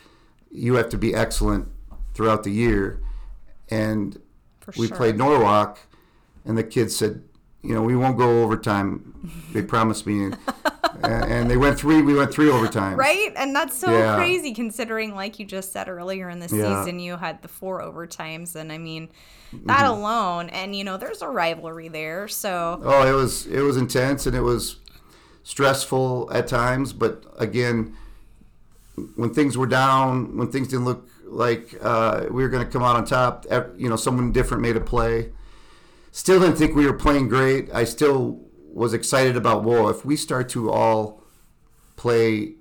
You 0.52 0.76
have 0.76 0.90
to 0.90 0.98
be 0.98 1.14
excellent 1.14 1.70
throughout 2.14 2.44
the 2.44 2.52
year. 2.52 3.02
And 3.70 4.22
for 4.62 4.74
we 4.78 4.88
sure. 4.88 4.96
played 4.96 5.18
Norwalk, 5.18 5.80
and 6.46 6.58
the 6.58 6.64
kids 6.64 6.96
said, 6.96 7.24
you 7.68 7.74
know, 7.74 7.82
we 7.82 7.96
won't 7.96 8.18
go 8.18 8.44
overtime. 8.44 9.14
They 9.52 9.62
promised 9.62 10.08
me. 10.08 10.32
and 11.04 11.52
they 11.52 11.58
went 11.58 11.78
three. 11.78 12.02
We 12.02 12.14
went 12.14 12.32
three 12.32 12.50
overtime. 12.50 12.98
Right, 12.98 13.34
and 13.36 13.54
that's 13.54 13.78
so 13.78 13.92
yeah. 13.92 14.16
crazy 14.16 14.54
considering, 14.54 15.14
like 15.16 15.38
you 15.38 15.46
just 15.46 15.74
said 15.74 15.90
earlier 15.90 16.30
in 16.30 16.40
the 16.40 16.48
yeah. 16.56 16.84
season, 16.84 17.00
you 17.00 17.18
had 17.18 17.42
the 17.42 17.50
four 17.50 17.82
overtimes, 17.82 18.56
and 18.56 18.72
I 18.72 18.78
mean, 18.78 19.10
that 19.66 19.82
mm-hmm. 19.82 20.00
alone, 20.00 20.50
and 20.50 20.76
you 20.76 20.86
know, 20.86 20.96
there's 20.96 21.22
a 21.22 21.28
rivalry 21.28 21.90
there. 21.90 22.30
So 22.30 22.80
oh, 22.84 23.08
it 23.08 23.14
was 23.14 23.46
it 23.48 23.62
was 23.62 23.76
intense 23.76 24.26
and 24.26 24.36
it 24.36 24.42
was 24.42 24.78
stressful 25.44 26.30
at 26.34 26.48
times, 26.48 26.94
but 26.94 27.24
again, 27.38 27.96
when 29.16 29.34
things 29.34 29.58
were 29.58 29.68
down, 29.68 30.38
when 30.38 30.52
things 30.52 30.70
didn't 30.70 30.86
look 30.86 31.08
like 31.26 31.76
uh, 31.82 32.26
we 32.32 32.44
were 32.44 32.50
going 32.50 32.66
to 32.66 32.72
come 32.72 32.84
out 32.84 32.96
on 32.96 33.06
top, 33.06 33.46
you 33.78 33.90
know, 33.90 33.96
someone 33.96 34.32
different 34.32 34.64
made 34.64 34.78
a 34.78 34.82
play. 34.82 35.32
Still 36.18 36.40
didn't 36.40 36.56
think 36.56 36.76
we 36.76 36.88
were 36.88 36.98
playing 36.98 37.30
great. 37.30 37.70
I 37.72 37.84
still 37.84 38.40
was 38.74 38.92
excited 38.92 39.38
about 39.38 39.64
well 39.64 39.88
if 39.88 40.04
we 40.04 40.16
start 40.16 40.50
to 40.50 40.72
all 40.72 41.22
play 41.96 42.56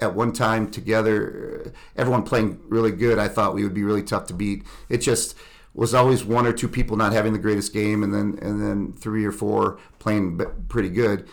at 0.00 0.14
one 0.14 0.32
time 0.32 0.70
together 0.70 1.70
everyone 1.96 2.22
playing 2.22 2.58
really 2.68 2.90
good 2.90 3.18
i 3.18 3.28
thought 3.28 3.54
we 3.54 3.62
would 3.62 3.72
be 3.72 3.82
really 3.82 4.02
tough 4.02 4.26
to 4.26 4.34
beat 4.34 4.62
it 4.88 4.98
just 4.98 5.34
was 5.72 5.94
always 5.94 6.24
one 6.24 6.46
or 6.46 6.52
two 6.52 6.68
people 6.68 6.96
not 6.96 7.12
having 7.12 7.32
the 7.32 7.38
greatest 7.38 7.72
game 7.72 8.02
and 8.02 8.12
then 8.12 8.38
and 8.42 8.60
then 8.60 8.92
three 8.92 9.24
or 9.24 9.32
four 9.32 9.78
playing 9.98 10.38
pretty 10.68 10.90
good 10.90 11.26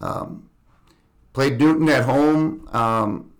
um, 0.00 0.50
played 1.32 1.58
newton 1.58 1.88
at 1.88 2.04
home 2.04 2.66
um, 2.72 3.32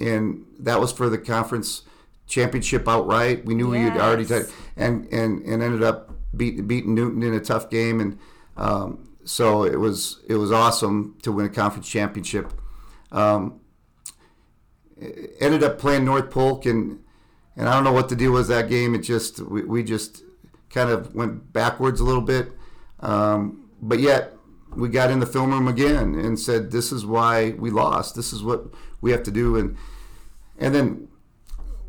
and 0.00 0.44
that 0.58 0.80
was 0.80 0.92
for 0.92 1.08
the 1.08 1.18
conference 1.18 1.82
championship 2.26 2.88
outright 2.88 3.44
we 3.44 3.54
knew 3.54 3.72
yes. 3.72 3.84
we 3.84 3.90
had 3.90 4.00
already 4.00 4.24
t- 4.24 4.50
and 4.76 5.06
and 5.12 5.42
and 5.42 5.62
ended 5.62 5.82
up 5.82 6.11
beat, 6.36 6.66
beating 6.66 6.94
newton 6.94 7.22
in 7.22 7.34
a 7.34 7.40
tough 7.40 7.70
game 7.70 8.00
and 8.00 8.18
um, 8.56 9.12
so 9.24 9.64
it 9.64 9.78
was 9.78 10.20
it 10.28 10.34
was 10.34 10.50
awesome 10.50 11.16
to 11.22 11.32
win 11.32 11.46
a 11.46 11.48
conference 11.48 11.88
championship. 11.88 12.52
Um, 13.10 13.60
ended 15.40 15.62
up 15.62 15.78
playing 15.78 16.04
North 16.04 16.30
Polk, 16.30 16.66
and 16.66 17.00
and 17.56 17.68
I 17.68 17.74
don't 17.74 17.84
know 17.84 17.92
what 17.92 18.08
the 18.08 18.16
deal 18.16 18.32
was 18.32 18.48
that 18.48 18.68
game. 18.68 18.94
It 18.94 19.00
just 19.00 19.40
we, 19.40 19.62
we 19.62 19.82
just 19.82 20.22
kind 20.70 20.90
of 20.90 21.14
went 21.14 21.52
backwards 21.52 22.00
a 22.00 22.04
little 22.04 22.22
bit, 22.22 22.52
um, 23.00 23.68
but 23.80 24.00
yet 24.00 24.34
we 24.74 24.88
got 24.88 25.10
in 25.10 25.20
the 25.20 25.26
film 25.26 25.50
room 25.50 25.68
again 25.68 26.14
and 26.14 26.38
said, 26.38 26.72
"This 26.72 26.90
is 26.90 27.06
why 27.06 27.50
we 27.58 27.70
lost. 27.70 28.16
This 28.16 28.32
is 28.32 28.42
what 28.42 28.66
we 29.00 29.12
have 29.12 29.22
to 29.24 29.30
do." 29.30 29.56
And 29.56 29.76
and 30.58 30.74
then 30.74 31.08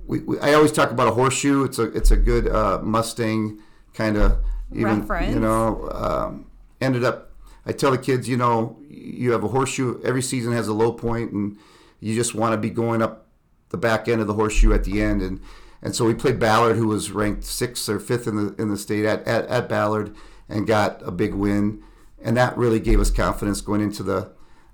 we, 0.05 0.19
we 0.19 0.39
I 0.39 0.53
always 0.53 0.71
talk 0.71 0.91
about 0.91 1.07
a 1.07 1.12
horseshoe. 1.12 1.63
It's 1.63 1.79
a 1.79 1.85
it's 1.93 2.12
a 2.12 2.17
good 2.17 2.47
uh, 2.47 2.79
Mustang 2.83 3.59
kind 3.93 4.17
of 4.17 4.39
even 4.71 5.01
Reference. 5.01 5.33
you 5.33 5.39
know 5.39 5.89
um, 5.91 6.45
ended 6.81 7.03
up. 7.03 7.31
I 7.65 7.71
tell 7.71 7.91
the 7.91 7.97
kids, 7.97 8.27
you 8.27 8.35
know, 8.35 8.77
you 8.89 9.31
have 9.31 9.43
a 9.43 9.47
horseshoe. 9.47 10.01
Every 10.03 10.21
season 10.21 10.51
has 10.51 10.67
a 10.67 10.73
low 10.73 10.91
point, 10.91 11.31
and 11.31 11.57
you 12.01 12.13
just 12.13 12.35
want 12.35 12.51
to 12.53 12.57
be 12.57 12.69
going 12.69 13.01
up 13.01 13.27
the 13.69 13.77
back 13.77 14.09
end 14.09 14.19
of 14.19 14.27
the 14.27 14.33
horseshoe 14.33 14.73
at 14.73 14.83
the 14.83 15.01
end. 15.01 15.21
And 15.21 15.39
and 15.81 15.95
so 15.95 16.05
we 16.05 16.13
played 16.13 16.39
Ballard, 16.39 16.75
who 16.75 16.88
was 16.88 17.12
ranked 17.12 17.43
sixth 17.45 17.88
or 17.88 18.00
fifth 18.00 18.27
in 18.27 18.35
the 18.35 18.55
in 18.62 18.69
the 18.69 18.77
state 18.77 19.05
at, 19.05 19.25
at, 19.27 19.45
at 19.47 19.69
Ballard, 19.69 20.15
and 20.50 20.67
got 20.67 21.01
a 21.03 21.12
big 21.12 21.33
win 21.33 21.83
and 22.23 22.38
that 22.38 22.57
really 22.57 22.79
gave 22.79 23.00
us 23.00 23.12
confidence 23.12 23.62
going 23.62 23.81
into 23.81 24.01
the 24.01 24.31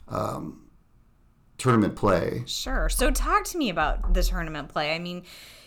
um, 0.07 0.61
tournament 1.57 1.95
play. 1.95 2.43
Sure. 2.45 2.87
So 2.89 3.11
talk 3.11 3.43
to 3.45 3.57
me 3.57 3.69
about 3.69 4.13
the 4.13 4.23
tournament 4.23 4.69
play. 4.69 4.93
I 4.93 4.99
mean, 4.99 5.23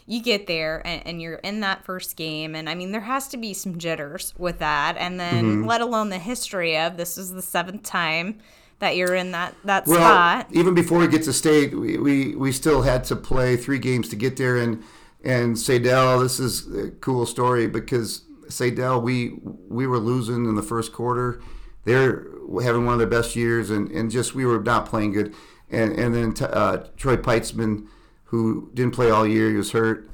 you 0.07 0.23
get 0.23 0.47
there 0.47 0.83
and, 0.85 1.07
and, 1.07 1.23
you're 1.23 1.37
in 1.37 1.61
that 1.61 1.85
first 1.85 2.17
game, 2.17 2.55
and 2.55 2.69
I 2.69 2.75
mean, 2.75 2.93
there 2.93 3.03
has 3.03 3.29
to 3.29 3.37
be 3.37 3.55
some 3.55 3.79
jitters 3.79 4.35
with 4.37 4.59
that, 4.59 4.97
and 4.99 5.19
then 5.19 5.45
mm-hmm. 5.45 5.65
let 5.65 5.81
alone 5.81 6.09
the 6.09 6.19
history 6.19 6.77
of 6.79 6.97
this 6.97 7.17
is 7.17 7.33
the 7.33 7.43
seventh 7.43 7.83
time 7.83 8.39
that 8.79 8.97
you're 8.97 9.15
in 9.15 9.31
that 9.33 9.55
that 9.65 9.87
well, 9.87 9.97
spot. 9.97 10.49
Even 10.51 10.75
before 10.75 10.99
we 10.99 11.09
get 11.09 11.23
to 11.25 11.33
state, 11.33 11.75
we, 11.75 11.99
we 11.99 12.35
we 12.35 12.53
still 12.53 12.83
had 12.83 13.05
to 13.05 13.17
play 13.17 13.57
three 13.57 13.79
games 13.79 14.09
to 14.09 14.17
get 14.17 14.37
there, 14.37 14.57
and 14.57 14.83
and 15.25 15.57
Saydel, 15.57 16.23
this 16.23 16.41
is 16.41 16.75
a 16.75 16.91
cool 16.91 17.27
story 17.27 17.67
because 17.67 18.23
Saydel, 18.49 19.03
we 19.03 19.39
we 19.69 19.87
were 19.87 19.99
losing 19.99 20.47
in 20.47 20.57
the 20.57 20.63
first 20.63 20.93
quarter 20.93 21.41
they're 21.85 22.27
having 22.63 22.85
one 22.85 22.95
of 22.95 22.99
their 22.99 23.09
best 23.09 23.35
years, 23.35 23.71
and, 23.71 23.91
and 23.91 24.11
just 24.11 24.35
we 24.35 24.47
were 24.47 24.61
not 24.61 24.87
playing 24.87 25.13
good. 25.13 25.35
And 25.71 25.93
and 25.93 26.15
then 26.15 26.49
uh, 26.49 26.87
Troy 26.97 27.17
Peitzman, 27.17 27.87
who 28.33 28.71
didn't 28.73 28.95
play 28.95 29.11
all 29.11 29.27
year, 29.27 29.51
he 29.51 29.57
was 29.57 29.73
hurt. 29.73 30.09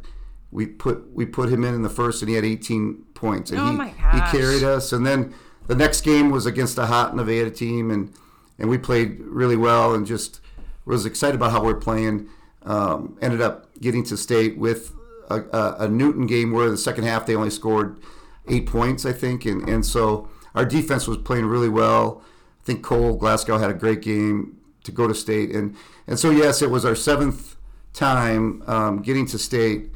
We 0.51 0.67
put 0.67 1.09
we 1.15 1.25
put 1.25 1.51
him 1.51 1.63
in 1.63 1.73
in 1.73 1.83
the 1.83 1.89
first, 1.89 2.21
and 2.21 2.29
he 2.29 2.35
had 2.35 2.45
18 2.45 3.05
points, 3.15 3.53
and 3.53 3.61
oh 3.61 3.71
he 3.71 3.77
my 3.77 3.91
gosh. 3.91 4.33
he 4.33 4.39
carried 4.39 4.65
us. 4.65 4.93
And 4.93 5.07
then 5.07 5.33
the 5.69 5.77
next 5.77 6.01
game 6.01 6.31
was 6.31 6.45
against 6.45 6.79
a 6.79 6.87
hot 6.87 7.15
Nevada 7.15 7.51
team, 7.51 7.93
and 7.93 8.13
and 8.59 8.69
we 8.69 8.77
played 8.77 9.21
really 9.21 9.57
well, 9.57 9.95
and 9.95 10.05
just 10.05 10.41
was 10.85 11.07
excited 11.07 11.37
about 11.37 11.53
how 11.53 11.63
we're 11.63 11.77
playing. 11.77 12.29
Um, 12.65 13.17
ended 13.23 13.41
up 13.41 13.73
getting 13.81 14.03
to 14.05 14.17
state 14.17 14.59
with 14.59 14.93
a, 15.31 15.41
a, 15.53 15.77
a 15.85 15.89
Newton 15.89 16.27
game 16.27 16.51
where 16.51 16.69
the 16.69 16.77
second 16.77 17.05
half 17.05 17.25
they 17.25 17.37
only 17.37 17.51
scored 17.51 18.01
eight 18.49 18.67
points, 18.67 19.07
I 19.07 19.13
think, 19.13 19.45
and 19.45 19.69
and 19.69 19.87
so 19.87 20.29
our 20.57 20.65
defense 20.65 21.07
was 21.07 21.19
playing 21.19 21.47
really 21.47 21.69
well. 21.69 22.25
I 22.61 22.65
think 22.65 22.83
Cole 22.83 23.15
Glasgow 23.15 23.59
had 23.59 23.71
a 23.71 23.75
great 23.75 24.03
game 24.03 24.59
to 24.83 24.91
go 24.91 25.07
to 25.07 25.15
state, 25.15 25.55
and 25.55 25.77
and 26.09 26.19
so 26.19 26.31
yes, 26.31 26.63
it 26.63 26.71
was 26.73 26.85
our 26.85 26.97
seventh 26.97 27.55
time 27.99 28.63
um, 28.67 29.03
getting 29.03 29.27
to 29.27 29.39
state, 29.39 29.91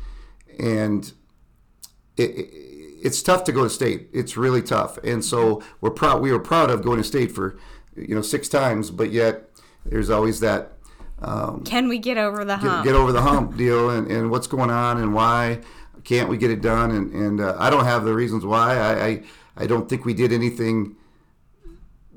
and 0.58 1.12
it, 2.16 2.30
it, 2.30 2.48
it's 3.02 3.22
tough 3.22 3.44
to 3.44 3.52
go 3.52 3.64
to 3.64 3.70
state. 3.70 4.08
It's 4.12 4.36
really 4.36 4.62
tough, 4.62 4.98
and 4.98 5.24
so 5.24 5.62
we're 5.80 5.90
proud. 5.90 6.20
We 6.20 6.32
were 6.32 6.40
proud 6.40 6.70
of 6.70 6.82
going 6.82 6.98
to 6.98 7.04
state 7.04 7.32
for 7.32 7.56
you 7.96 8.14
know 8.14 8.22
six 8.22 8.48
times, 8.48 8.90
but 8.90 9.12
yet 9.12 9.50
there's 9.86 10.10
always 10.10 10.40
that. 10.40 10.72
Um, 11.20 11.62
Can 11.64 11.88
we 11.88 11.98
get 11.98 12.18
over 12.18 12.44
the 12.44 12.56
hump? 12.56 12.84
Get, 12.84 12.90
get 12.90 12.98
over 12.98 13.12
the 13.12 13.22
hump 13.22 13.56
deal, 13.64 13.90
and, 13.90 14.10
and 14.10 14.30
what's 14.30 14.48
going 14.48 14.70
on, 14.70 14.98
and 14.98 15.14
why 15.14 15.60
can't 16.04 16.28
we 16.28 16.36
get 16.36 16.50
it 16.50 16.60
done? 16.60 16.90
And 16.90 17.12
and 17.12 17.40
uh, 17.40 17.56
I 17.58 17.70
don't 17.70 17.84
have 17.84 18.04
the 18.04 18.14
reasons 18.14 18.44
why. 18.44 18.76
I, 18.76 19.06
I 19.06 19.22
I 19.56 19.66
don't 19.66 19.88
think 19.88 20.04
we 20.04 20.14
did 20.14 20.32
anything 20.32 20.96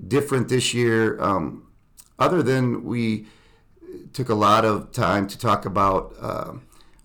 different 0.07 0.49
this 0.49 0.73
year, 0.73 1.21
um, 1.21 1.67
other 2.17 2.41
than 2.41 2.83
we 2.83 3.27
took 4.13 4.29
a 4.29 4.35
lot 4.35 4.65
of 4.65 4.91
time 4.91 5.27
to 5.27 5.37
talk 5.37 5.65
about 5.65 6.13
uh, 6.19 6.53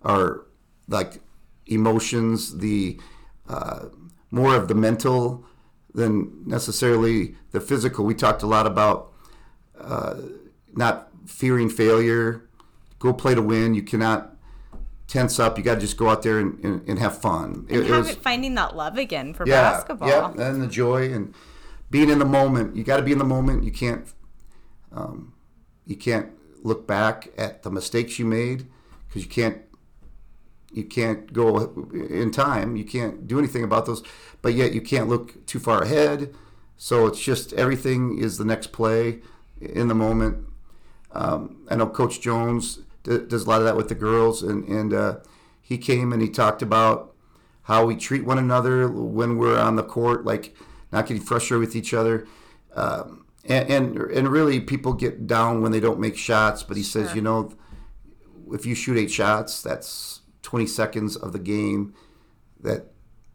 our 0.03 0.47
like 0.89 1.21
emotions, 1.67 2.59
the 2.59 2.99
uh, 3.49 3.87
more 4.31 4.55
of 4.55 4.69
the 4.69 4.75
mental 4.75 5.45
than 5.95 6.47
necessarily 6.47 7.35
the 7.51 7.61
physical. 7.61 8.05
We 8.05 8.15
talked 8.15 8.43
a 8.43 8.47
lot 8.47 8.67
about 8.67 9.13
uh, 9.79 10.17
not 10.73 11.09
fearing 11.27 11.69
failure. 11.69 12.49
Go 12.99 13.13
play 13.13 13.35
to 13.35 13.43
win. 13.43 13.75
You 13.75 13.83
cannot 13.83 14.37
tense 15.07 15.41
up. 15.41 15.59
You 15.59 15.65
got 15.65 15.75
to 15.77 15.81
just 15.81 15.97
go 15.97 16.09
out 16.09 16.23
there 16.23 16.39
and, 16.39 16.63
and, 16.65 16.89
and 16.89 16.99
have 16.99 17.21
fun. 17.21 17.67
And 17.69 17.79
it, 17.79 17.87
have 17.87 18.05
it 18.05 18.09
was, 18.09 18.15
finding 18.17 18.55
that 18.55 18.77
love 18.77 18.99
again 18.99 19.35
for 19.35 19.47
yeah, 19.47 19.73
basketball. 19.73 20.09
Yeah, 20.09 20.33
and 20.37 20.63
the 20.63 20.69
joy 20.69 21.13
and 21.13 21.35
being 21.91 22.11
in 22.11 22.19
the 22.19 22.25
moment. 22.25 22.77
You 22.77 22.85
got 22.85 22.99
to 22.99 23.03
be 23.03 23.13
in 23.13 23.19
the 23.19 23.25
moment. 23.25 23.65
You 23.65 23.73
can't 23.73 24.07
um, 24.93 25.35
you 25.87 25.97
can't 25.97 26.31
look 26.63 26.87
back 26.87 27.31
at 27.37 27.63
the 27.63 27.71
mistakes 27.71 28.19
you 28.19 28.25
made 28.25 28.67
because 29.09 29.23
you 29.25 29.31
can't 29.31 29.63
you 30.73 30.85
can't 30.85 31.33
go 31.33 31.59
in 31.93 32.31
time. 32.31 32.77
You 32.77 32.85
can't 32.85 33.27
do 33.27 33.39
anything 33.39 33.65
about 33.65 33.87
those, 33.87 34.03
but 34.41 34.55
yet 34.55 34.73
you 34.73 34.81
can't 34.81 35.09
look 35.09 35.45
too 35.47 35.59
far 35.59 35.83
ahead. 35.83 36.33
So 36.77 37.07
it's 37.07 37.21
just 37.21 37.53
everything 37.55 38.19
is 38.19 38.39
the 38.39 38.45
next 38.45 38.69
play 38.69 39.19
in 39.61 39.89
the 39.89 39.95
moment. 39.95 40.47
Um, 41.13 41.67
I 41.69 41.75
know 41.75 41.89
Coach 41.89 42.21
Jones 42.21 42.81
does 43.03 43.45
a 43.45 43.49
lot 43.49 43.59
of 43.59 43.65
that 43.65 43.77
with 43.77 43.89
the 43.89 43.95
girls, 43.95 44.43
and 44.43 44.65
and 44.69 44.95
uh, 44.95 45.17
he 45.61 45.77
came 45.77 46.13
and 46.13 46.23
he 46.23 46.29
talked 46.29 46.63
about 46.63 47.15
how 47.63 47.85
we 47.85 47.97
treat 47.97 48.25
one 48.25 48.39
another 48.39 48.89
when 48.89 49.37
we're 49.37 49.59
on 49.59 49.77
the 49.77 49.83
court, 49.83 50.25
like 50.25 50.55
not 50.93 51.07
getting 51.07 51.23
frustrated 51.23 51.61
with 51.61 51.77
each 51.77 51.93
other. 51.93 52.27
Um, 52.75 53.20
and, 53.51 53.71
and, 53.71 53.97
and 54.11 54.29
really, 54.29 54.61
people 54.61 54.93
get 54.93 55.27
down 55.27 55.61
when 55.61 55.73
they 55.73 55.81
don't 55.81 56.01
make 56.01 56.17
shots. 56.17 56.63
But 56.63 56.77
he 56.77 56.83
sure. 56.83 57.05
says, 57.05 57.15
you 57.15 57.23
know, 57.23 57.53
if 58.53 58.65
you 58.65 58.75
shoot 58.75 58.97
eight 58.97 59.11
shots, 59.11 59.63
that's 59.63 60.21
20 60.43 60.67
seconds 60.67 61.17
of 61.17 61.33
the 61.33 61.39
game. 61.39 61.95
That 62.61 62.87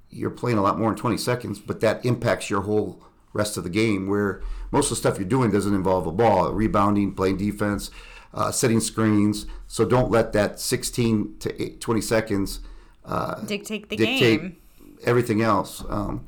you're 0.10 0.30
playing 0.32 0.58
a 0.58 0.62
lot 0.62 0.80
more 0.80 0.90
in 0.90 0.96
20 0.96 1.18
seconds, 1.18 1.60
but 1.60 1.82
that 1.82 2.06
impacts 2.06 2.50
your 2.50 2.62
whole 2.62 3.04
rest 3.34 3.58
of 3.58 3.64
the 3.64 3.70
game. 3.70 4.08
Where 4.08 4.42
most 4.72 4.86
of 4.86 4.92
the 4.92 4.96
stuff 4.96 5.18
you're 5.18 5.28
doing 5.28 5.52
doesn't 5.52 5.74
involve 5.74 6.08
a 6.08 6.12
ball, 6.12 6.52
rebounding, 6.52 7.14
playing 7.14 7.38
defense 7.38 7.92
uh, 8.36 8.52
setting 8.52 8.80
screens. 8.80 9.48
So 9.68 9.86
don't 9.86 10.12
let 10.12 10.34
that 10.34 10.60
16 10.60 11.38
to 11.40 11.62
8, 11.62 11.82
20 11.82 12.02
seconds 12.02 12.60
uh, 13.06 13.42
dictate 13.42 13.90
the 13.90 13.96
dictate 13.96 14.42
game. 14.42 14.58
Everything 15.06 15.42
else. 15.42 15.84
Um, 15.90 16.28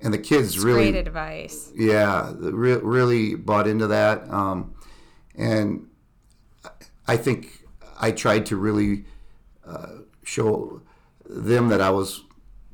and 0.00 0.14
the 0.14 0.18
kids 0.18 0.54
That's 0.54 0.64
really 0.64 0.92
great 0.92 1.06
advice. 1.06 1.72
Yeah, 1.74 2.32
re- 2.36 2.76
really 2.76 3.34
bought 3.34 3.66
into 3.66 3.86
that. 3.88 4.28
Um, 4.30 4.74
and 5.34 5.88
I 7.06 7.16
think 7.16 7.64
I 8.00 8.12
tried 8.12 8.46
to 8.46 8.56
really 8.56 9.04
uh, 9.66 9.98
show 10.24 10.82
them 11.28 11.68
that 11.68 11.80
I 11.80 11.90
was 11.90 12.22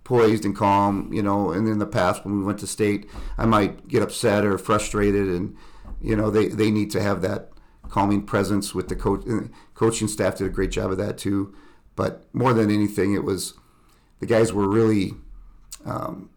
poised 0.05 0.45
and 0.45 0.55
calm, 0.55 1.13
you 1.13 1.23
know. 1.23 1.51
And 1.51 1.67
in 1.67 1.79
the 1.79 1.87
past, 1.87 2.25
when 2.25 2.39
we 2.39 2.45
went 2.45 2.59
to 2.61 2.67
state, 2.67 3.09
I 3.39 3.47
might 3.47 3.89
get 3.89 4.03
upset 4.03 4.45
or 4.45 4.59
frustrated, 4.59 5.29
and 5.29 5.57
you 6.01 6.15
know, 6.15 6.31
they 6.31 6.49
they 6.49 6.71
need 6.71 6.91
to 6.93 7.03
have 7.03 7.23
that 7.23 7.51
calming 7.89 8.23
presence 8.23 8.75
with 8.75 8.89
the 8.89 8.97
coach. 8.97 9.25
Coaching 9.75 10.09
staff 10.09 10.37
did 10.37 10.47
a 10.47 10.51
great 10.51 10.71
job 10.71 10.91
of 10.91 10.99
that 10.99 11.19
too. 11.19 11.55
But 11.97 12.25
more 12.35 12.53
than 12.53 12.71
anything, 12.71 13.15
it 13.15 13.25
was 13.25 13.55
the 14.21 14.27
guys 14.27 14.53
were 14.53 14.69
really 14.69 15.15
um, 15.85 16.31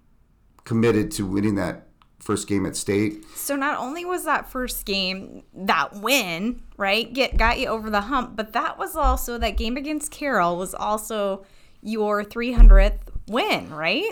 committed 0.68 1.10
to 1.12 1.26
winning 1.26 1.56
that 1.56 1.88
first 2.20 2.48
game 2.48 2.66
at 2.66 2.76
state. 2.76 3.24
So 3.36 3.56
not 3.56 3.80
only 3.80 4.04
was 4.04 4.26
that 4.26 4.50
first 4.50 4.86
game 4.86 5.44
that 5.54 5.96
win, 5.96 6.62
right, 6.76 7.12
get 7.12 7.38
got 7.38 7.58
you 7.58 7.68
over 7.68 7.90
the 7.90 8.02
hump, 8.02 8.36
but 8.36 8.52
that 8.52 8.78
was 8.78 8.96
also 8.96 9.38
that 9.38 9.56
game 9.56 9.78
against 9.78 10.12
Carroll 10.12 10.58
was 10.58 10.76
also 10.76 11.46
your 11.82 12.24
300th 12.24 13.00
win, 13.28 13.70
right? 13.70 14.12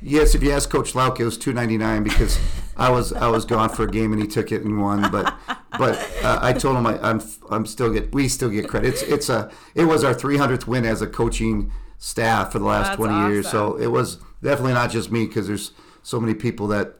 Yes, 0.00 0.36
if 0.36 0.42
you 0.42 0.52
ask 0.52 0.70
Coach 0.70 0.94
Lauk, 0.94 1.18
it 1.18 1.24
was 1.24 1.36
two 1.38 1.52
ninety 1.52 1.78
nine 1.78 2.02
because 2.02 2.38
I 2.76 2.90
was 2.90 3.12
I 3.12 3.28
was 3.28 3.44
gone 3.44 3.68
for 3.68 3.84
a 3.84 3.90
game 3.90 4.12
and 4.12 4.20
he 4.20 4.26
took 4.26 4.50
it 4.50 4.62
and 4.62 4.80
won. 4.80 5.10
But 5.12 5.32
but 5.78 5.96
uh, 6.24 6.40
I 6.42 6.52
told 6.52 6.76
him 6.76 6.86
I, 6.86 6.94
am 6.94 7.20
I'm, 7.20 7.22
I'm 7.50 7.66
still 7.66 7.92
get 7.92 8.12
we 8.12 8.28
still 8.28 8.50
get 8.50 8.68
credit. 8.68 8.88
It's 8.88 9.02
it's 9.02 9.28
a 9.28 9.52
it 9.76 9.84
was 9.84 10.02
our 10.02 10.12
three 10.12 10.38
hundredth 10.38 10.66
win 10.66 10.84
as 10.84 11.02
a 11.02 11.06
coaching 11.06 11.70
staff 12.02 12.50
for 12.50 12.58
the 12.58 12.64
last 12.64 12.88
That's 12.88 12.96
twenty 12.96 13.14
awesome. 13.14 13.32
years. 13.32 13.48
So 13.48 13.76
it 13.76 13.86
was 13.86 14.16
definitely 14.42 14.72
not 14.72 14.90
just 14.90 15.12
me 15.12 15.26
because 15.26 15.46
there's 15.46 15.70
so 16.02 16.18
many 16.18 16.34
people 16.34 16.66
that 16.68 16.94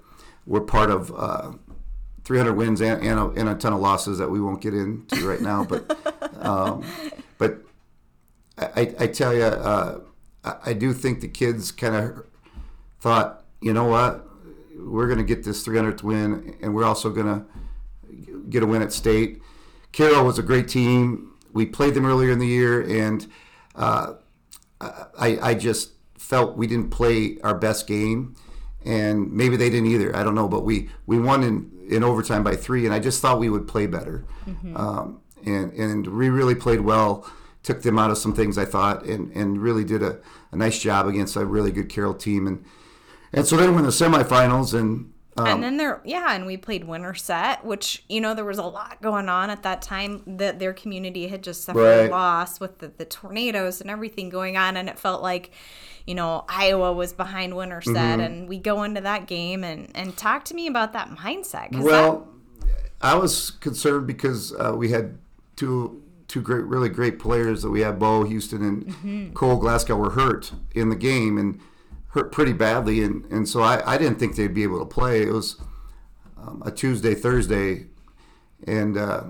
were 0.46 0.60
part 0.60 0.90
of. 0.90 1.12
Uh, 1.14 1.52
300 2.24 2.52
wins 2.52 2.80
and, 2.80 3.02
and, 3.02 3.18
a, 3.18 3.28
and, 3.30 3.48
a, 3.48 3.54
ton 3.56 3.72
of 3.72 3.80
losses 3.80 4.18
that 4.18 4.30
we 4.30 4.40
won't 4.40 4.60
get 4.60 4.72
into 4.72 5.28
right 5.28 5.40
now. 5.40 5.64
But 5.64 5.90
um, 6.40 6.84
but 7.36 7.64
I, 8.56 8.94
I, 8.96 9.06
tell 9.08 9.34
you, 9.34 9.42
uh, 9.42 9.98
I, 10.44 10.56
I 10.66 10.72
do 10.72 10.92
think 10.92 11.20
the 11.20 11.26
kids 11.26 11.72
kind 11.72 11.96
of 11.96 12.24
thought, 13.00 13.44
you 13.60 13.72
know 13.72 13.86
what, 13.86 14.24
we're 14.78 15.06
going 15.06 15.18
to 15.18 15.24
get 15.24 15.42
this 15.42 15.66
300th 15.66 16.04
win, 16.04 16.56
and 16.62 16.76
we're 16.76 16.84
also 16.84 17.10
going 17.10 17.26
to 17.26 17.44
get 18.48 18.62
a 18.62 18.66
win 18.66 18.82
at 18.82 18.92
state. 18.92 19.42
Carroll 19.90 20.24
was 20.24 20.38
a 20.38 20.44
great 20.44 20.68
team. 20.68 21.32
We 21.52 21.66
played 21.66 21.94
them 21.94 22.06
earlier 22.06 22.30
in 22.30 22.38
the 22.38 22.46
year, 22.46 22.80
and 22.82 23.26
uh, 23.74 24.14
I, 25.18 25.38
I 25.42 25.54
just 25.54 25.92
felt 26.18 26.56
we 26.56 26.66
didn't 26.66 26.90
play 26.90 27.38
our 27.42 27.54
best 27.54 27.86
game, 27.86 28.34
and 28.84 29.32
maybe 29.32 29.56
they 29.56 29.70
didn't 29.70 29.86
either. 29.86 30.14
I 30.14 30.22
don't 30.22 30.34
know, 30.34 30.48
but 30.48 30.64
we 30.64 30.88
we 31.06 31.18
won 31.18 31.42
in 31.42 31.70
in 31.88 32.02
overtime 32.02 32.42
by 32.42 32.56
three, 32.56 32.84
and 32.84 32.94
I 32.94 32.98
just 32.98 33.20
thought 33.20 33.38
we 33.38 33.48
would 33.48 33.68
play 33.68 33.86
better, 33.86 34.24
mm-hmm. 34.46 34.76
um, 34.76 35.20
and 35.44 35.72
and 35.72 36.06
we 36.06 36.30
really 36.30 36.54
played 36.54 36.80
well. 36.80 37.30
Took 37.62 37.82
them 37.82 37.96
out 37.96 38.10
of 38.10 38.18
some 38.18 38.34
things 38.34 38.58
I 38.58 38.64
thought, 38.64 39.04
and 39.04 39.30
and 39.36 39.62
really 39.62 39.84
did 39.84 40.02
a, 40.02 40.18
a 40.50 40.56
nice 40.56 40.80
job 40.80 41.06
against 41.06 41.36
a 41.36 41.46
really 41.46 41.70
good 41.70 41.88
Carroll 41.88 42.14
team, 42.14 42.46
and 42.46 42.64
and 43.32 43.46
so 43.46 43.56
then 43.56 43.72
we're 43.72 43.80
in 43.80 43.84
the 43.84 43.90
semifinals, 43.90 44.78
and 44.78 45.11
um, 45.36 45.46
and 45.46 45.62
then 45.62 45.76
there, 45.78 46.02
yeah, 46.04 46.34
and 46.34 46.44
we 46.44 46.58
played 46.58 46.84
Winterset, 46.84 47.64
which 47.64 48.04
you 48.08 48.20
know 48.20 48.34
there 48.34 48.44
was 48.44 48.58
a 48.58 48.64
lot 48.64 49.00
going 49.00 49.30
on 49.30 49.48
at 49.48 49.62
that 49.62 49.80
time. 49.80 50.22
That 50.26 50.58
their 50.58 50.74
community 50.74 51.28
had 51.28 51.42
just 51.42 51.64
suffered 51.64 51.80
right. 52.02 52.10
loss 52.10 52.60
with 52.60 52.78
the, 52.78 52.88
the 52.88 53.06
tornadoes 53.06 53.80
and 53.80 53.90
everything 53.90 54.28
going 54.28 54.58
on, 54.58 54.76
and 54.76 54.90
it 54.90 54.98
felt 54.98 55.22
like, 55.22 55.50
you 56.06 56.14
know, 56.14 56.44
Iowa 56.48 56.92
was 56.92 57.14
behind 57.14 57.56
Winterset, 57.56 57.94
mm-hmm. 57.94 58.20
and 58.20 58.48
we 58.48 58.58
go 58.58 58.82
into 58.82 59.00
that 59.00 59.26
game 59.26 59.64
and 59.64 59.90
and 59.94 60.14
talk 60.16 60.44
to 60.46 60.54
me 60.54 60.66
about 60.66 60.92
that 60.92 61.08
mindset. 61.08 61.74
Well, 61.80 62.28
that... 62.60 62.68
I 63.00 63.14
was 63.14 63.52
concerned 63.52 64.06
because 64.06 64.52
uh, 64.58 64.74
we 64.76 64.90
had 64.90 65.16
two 65.56 66.02
two 66.28 66.42
great, 66.42 66.64
really 66.64 66.88
great 66.90 67.18
players 67.18 67.62
that 67.62 67.70
we 67.70 67.80
had, 67.80 67.98
Bo 67.98 68.24
Houston 68.24 68.62
and 68.62 68.86
mm-hmm. 68.86 69.32
Cole 69.32 69.56
Glasgow, 69.56 69.96
were 69.96 70.10
hurt 70.10 70.52
in 70.74 70.90
the 70.90 70.96
game, 70.96 71.38
and 71.38 71.58
hurt 72.12 72.30
pretty 72.30 72.52
badly, 72.52 73.02
and, 73.02 73.24
and 73.26 73.48
so 73.48 73.62
I, 73.62 73.94
I 73.94 73.98
didn't 73.98 74.18
think 74.18 74.36
they'd 74.36 74.54
be 74.54 74.62
able 74.62 74.78
to 74.78 74.84
play. 74.84 75.22
It 75.22 75.32
was 75.32 75.56
um, 76.36 76.62
a 76.64 76.70
Tuesday, 76.70 77.14
Thursday, 77.14 77.86
and 78.66 78.98
uh, 78.98 79.24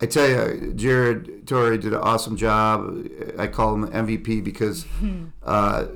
I 0.00 0.06
tell 0.06 0.28
you, 0.28 0.72
Jared 0.74 1.46
Torrey 1.46 1.76
did 1.76 1.92
an 1.92 2.00
awesome 2.00 2.36
job. 2.36 3.06
I 3.38 3.48
call 3.48 3.74
him 3.74 3.88
MVP 3.88 4.42
because 4.42 4.86
uh, 5.42 5.86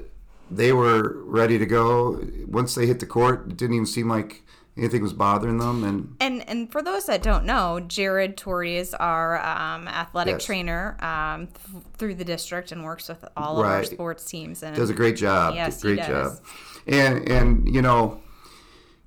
they 0.51 0.73
were 0.73 1.17
ready 1.25 1.59
to 1.59 1.67
go. 1.67 2.23
Once 2.47 2.75
they 2.75 2.87
hit 2.87 3.01
the 3.01 3.07
court, 3.07 3.47
it 3.49 3.57
didn't 3.57 3.75
even 3.75 3.87
seem 3.87 4.09
like 4.09 4.43
anything 4.77 5.03
was 5.03 5.13
bothering 5.13 5.59
them 5.59 5.85
and 5.85 6.17
and 6.21 6.49
and 6.49 6.73
for 6.73 6.83
those 6.83 7.07
that 7.07 7.23
don't 7.23 7.45
know 7.45 7.79
jared 7.81 8.37
torrey 8.37 8.77
is 8.77 8.95
our 8.95 9.39
um, 9.45 9.87
athletic 9.89 10.35
yes. 10.35 10.45
trainer 10.45 10.97
um, 11.05 11.47
th- 11.47 11.85
through 11.99 12.15
the 12.15 12.25
district 12.25 12.73
and 12.73 12.83
works 12.83 13.09
with 13.09 13.25
all 13.37 13.63
right. 13.63 13.69
of 13.69 13.75
our 13.77 13.85
sports 13.85 14.25
teams 14.25 14.63
and 14.63 14.75
does 14.75 14.91
a 14.91 14.95
great 14.95 15.17
job 15.17 15.55
yes 15.55 15.83
great 15.83 15.99
job 15.99 16.39
and 16.87 17.29
and 17.29 17.73
you 17.73 17.83
know 17.83 18.23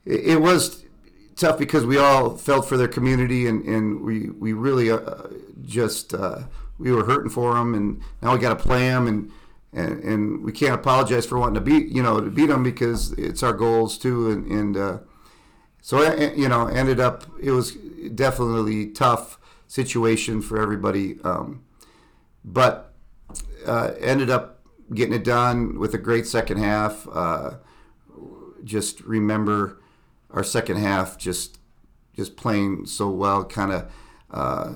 it, 0.06 0.28
it, 0.28 0.42
was 0.42 0.86
tough 1.36 1.58
because 1.58 1.86
we 1.86 1.98
all 1.98 2.38
felt 2.38 2.68
for 2.68 2.78
their 2.78 2.88
community 2.88 3.48
and 3.48 3.64
and 3.66 4.02
we 4.02 4.30
we 4.30 4.54
really 4.54 4.92
uh, 4.92 5.00
just 5.64 6.14
uh, 6.14 6.44
we 6.78 6.92
were 6.92 7.06
hurting 7.06 7.30
for 7.30 7.56
them 7.56 7.74
and 7.74 8.02
now 8.22 8.34
we 8.34 8.40
got 8.40 8.58
to 8.58 8.64
play 8.64 8.88
them 8.88 9.08
and 9.08 9.32
and, 9.74 10.04
and 10.04 10.44
we 10.44 10.52
can't 10.54 10.74
apologize 10.74 11.26
for 11.26 11.38
wanting 11.38 11.56
to 11.56 11.62
beat 11.62 11.88
you 11.88 12.04
know 12.04 12.22
to 12.22 12.30
beat 12.30 12.48
them 12.48 12.64
because 12.64 13.12
it's 13.14 13.44
our 13.44 13.54
goals 13.54 13.98
too 13.98 14.30
and, 14.30 14.46
and 14.52 14.78
uh, 14.78 15.00
so 15.86 16.00
I, 16.00 16.34
you 16.34 16.50
know, 16.50 16.66
ended 16.66 17.00
up 17.00 17.26
it 17.40 17.52
was 17.52 17.74
definitely 18.16 18.88
tough 18.88 19.38
situation 19.68 20.42
for 20.42 20.60
everybody, 20.60 21.20
um, 21.24 21.64
but 22.44 22.92
uh, 23.68 23.92
ended 24.00 24.32
up 24.32 24.66
getting 24.96 25.14
it 25.14 25.24
done 25.24 25.78
with 25.78 25.94
a 25.94 26.00
great 26.00 26.26
second 26.26 26.58
half. 26.58 27.08
Uh, 27.14 27.58
just 28.64 29.02
remember 29.02 29.80
our 30.32 30.44
second 30.44 30.78
half 30.78 31.20
just 31.20 31.60
just 32.16 32.36
playing 32.36 32.88
so 32.88 33.12
well, 33.12 33.46
kind 33.46 33.72
of 33.72 33.92
uh, 34.32 34.74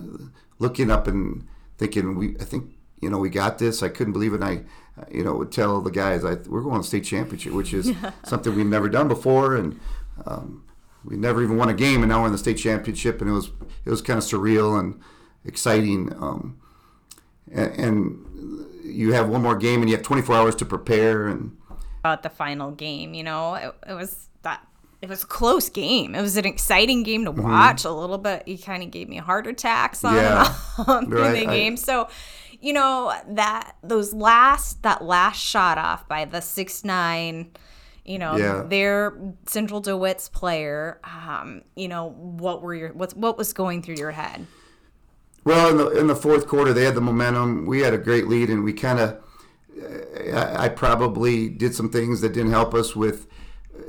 looking 0.60 0.92
up 0.92 1.08
and 1.08 1.48
thinking 1.80 2.20
we 2.20 2.36
I 2.40 2.44
think 2.44 2.76
you 3.02 3.10
know 3.10 3.18
we 3.18 3.30
got 3.32 3.58
this. 3.58 3.82
I 3.82 3.90
couldn't 3.90 4.14
believe 4.14 4.34
it. 4.34 4.44
And 4.44 4.46
I 4.46 4.64
you 5.10 5.24
know 5.24 5.34
would 5.38 5.52
tell 5.52 5.82
the 5.82 5.90
guys 5.90 6.24
I, 6.24 6.36
we're 6.48 6.62
going 6.62 6.84
to 6.84 6.88
state 6.88 7.06
championship, 7.06 7.54
which 7.54 7.74
is 7.74 7.92
something 8.24 8.56
we've 8.56 8.68
never 8.68 8.90
done 8.90 9.08
before, 9.08 9.56
and 9.56 9.80
um, 10.28 10.66
we 11.10 11.18
never 11.18 11.44
even 11.44 11.58
won 11.58 11.70
a 11.70 11.74
game, 11.74 12.04
and 12.04 12.10
now 12.10 12.22
we're 12.22 12.28
in 12.28 12.32
the 12.32 12.38
state 12.38 12.58
championship, 12.58 13.20
and 13.20 13.30
it 13.30 13.34
was 13.34 13.52
it 13.84 13.90
was 13.90 14.02
kind 14.02 14.20
of 14.20 14.24
surreal 14.24 14.80
and 14.80 15.02
exciting. 15.44 16.14
Um, 16.14 16.60
and, 17.52 17.74
and, 17.74 18.26
you 18.84 19.14
have 19.14 19.30
one 19.30 19.44
more 19.44 19.56
game, 19.56 19.82
and 19.82 19.90
you 19.90 19.96
have 19.96 20.04
24 20.04 20.36
hours 20.36 20.56
to 20.56 20.66
prepare. 20.66 21.28
And 21.28 21.56
about 22.00 22.24
the 22.24 22.30
final 22.30 22.72
game, 22.72 23.14
you 23.14 23.24
know, 23.24 23.54
it, 23.54 23.76
it 23.88 23.94
was 23.94 24.30
that 24.42 24.66
it 25.02 25.08
was 25.08 25.24
a 25.24 25.28
close 25.28 25.70
game. 25.70 26.16
It 26.16 26.22
was 26.22 26.38
an 26.38 26.46
exciting 26.46 27.04
game 27.04 27.26
to 27.26 27.32
mm-hmm. 27.32 27.44
watch. 27.44 27.84
Mm-hmm. 27.84 27.88
A 27.88 28.00
little 28.00 28.18
bit, 28.18 28.48
you 28.48 28.58
kind 28.58 28.82
of 28.82 28.90
gave 28.90 29.08
me 29.08 29.18
heart 29.18 29.46
attacks 29.46 30.04
on, 30.04 30.16
yeah. 30.16 30.56
on 30.88 31.08
right. 31.10 31.40
the 31.40 31.46
game. 31.46 31.74
I, 31.74 31.76
so, 31.76 32.10
you 32.62 32.74
know 32.74 33.14
that 33.30 33.76
those 33.84 34.14
last 34.14 34.82
that 34.84 35.04
last 35.04 35.40
shot 35.40 35.78
off 35.78 36.08
by 36.08 36.26
the 36.26 36.42
six 36.42 36.84
nine 36.84 37.52
you 38.10 38.18
know 38.18 38.36
yeah. 38.36 38.64
their 38.68 39.16
central 39.46 39.80
dewitt's 39.80 40.28
player 40.30 41.00
um, 41.04 41.62
you 41.76 41.88
know 41.88 42.10
what 42.10 42.64
were 42.64 42.74
your 42.74 42.92
what, 42.94 43.16
what 43.16 43.38
was 43.38 43.54
going 43.54 43.84
through 43.84 43.96
your 43.96 44.12
head? 44.12 44.48
Well 45.44 45.70
in 45.70 45.78
the 45.78 45.90
in 45.92 46.08
the 46.08 46.16
fourth 46.16 46.48
quarter 46.48 46.74
they 46.74 46.86
had 46.86 46.96
the 46.96 47.02
momentum. 47.02 47.68
We 47.68 47.82
had 47.82 47.94
a 47.94 48.00
great 48.00 48.28
lead 48.28 48.50
and 48.50 48.64
we 48.64 48.74
kind 48.74 49.00
of 49.00 49.24
I, 50.34 50.66
I, 50.66 50.70
probably 50.70 51.48
did 51.48 51.74
some 51.74 51.90
things 51.90 52.20
that 52.20 52.34
didn't 52.34 52.52
help 52.52 52.74
us 52.74 52.96
with 52.96 53.28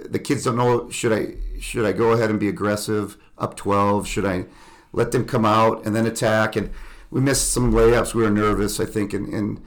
the 0.09 0.21
kids 0.21 0.45
don't 0.45 0.57
know 0.57 0.89
should 0.89 1.13
i 1.13 1.35
should 1.59 1.85
i 1.85 1.91
go 1.91 2.13
ahead 2.13 2.31
and 2.31 2.39
be 2.39 2.49
aggressive 2.49 3.17
up 3.39 3.57
12 3.57 4.07
should 4.07 4.25
i 4.25 4.45
let 4.93 5.11
them 5.11 5.25
come 5.25 5.45
out 5.45 5.85
and 5.85 5.95
then 5.97 6.07
attack? 6.07 6.57
And 6.57 6.71
we 7.11 7.21
missed 7.21 7.53
some 7.53 7.73
layups. 7.73 8.15
We 8.15 8.23
were 8.23 8.31
nervous 8.31 8.79
i 8.79 8.85
think 8.85 9.13
and, 9.15 9.33
and 9.33 9.61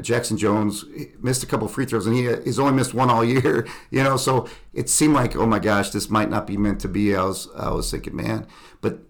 Jackson 0.00 0.36
Jones 0.36 0.84
missed 1.20 1.42
a 1.42 1.46
couple 1.46 1.66
free 1.66 1.84
throws, 1.84 2.06
and 2.06 2.14
he 2.14 2.32
he's 2.44 2.58
only 2.58 2.72
missed 2.72 2.94
one 2.94 3.10
all 3.10 3.24
year. 3.24 3.66
You 3.90 4.04
know, 4.04 4.16
so 4.16 4.48
it 4.72 4.88
seemed 4.88 5.14
like, 5.14 5.34
oh 5.34 5.46
my 5.46 5.58
gosh, 5.58 5.90
this 5.90 6.08
might 6.08 6.30
not 6.30 6.46
be 6.46 6.56
meant 6.56 6.80
to 6.82 6.88
be. 6.88 7.16
I 7.16 7.24
was 7.24 7.48
I 7.56 7.70
was 7.70 7.90
thinking, 7.90 8.14
man, 8.14 8.46
but 8.80 9.00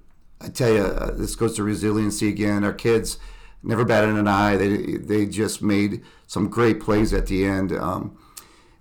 I 0.41 0.49
tell 0.49 0.73
you, 0.73 0.83
uh, 0.83 1.11
this 1.11 1.37
goes 1.37 1.55
to 1.57 1.63
resiliency 1.63 2.29
again. 2.29 2.65
Our 2.65 2.73
kids 2.73 3.19
never 3.63 3.85
batted 3.85 4.17
an 4.17 4.27
eye. 4.27 4.57
They 4.57 4.97
they 4.97 5.27
just 5.27 5.61
made 5.61 6.03
some 6.27 6.49
great 6.49 6.81
plays 6.81 7.13
at 7.13 7.27
the 7.27 7.45
end, 7.45 7.73
um, 7.73 8.17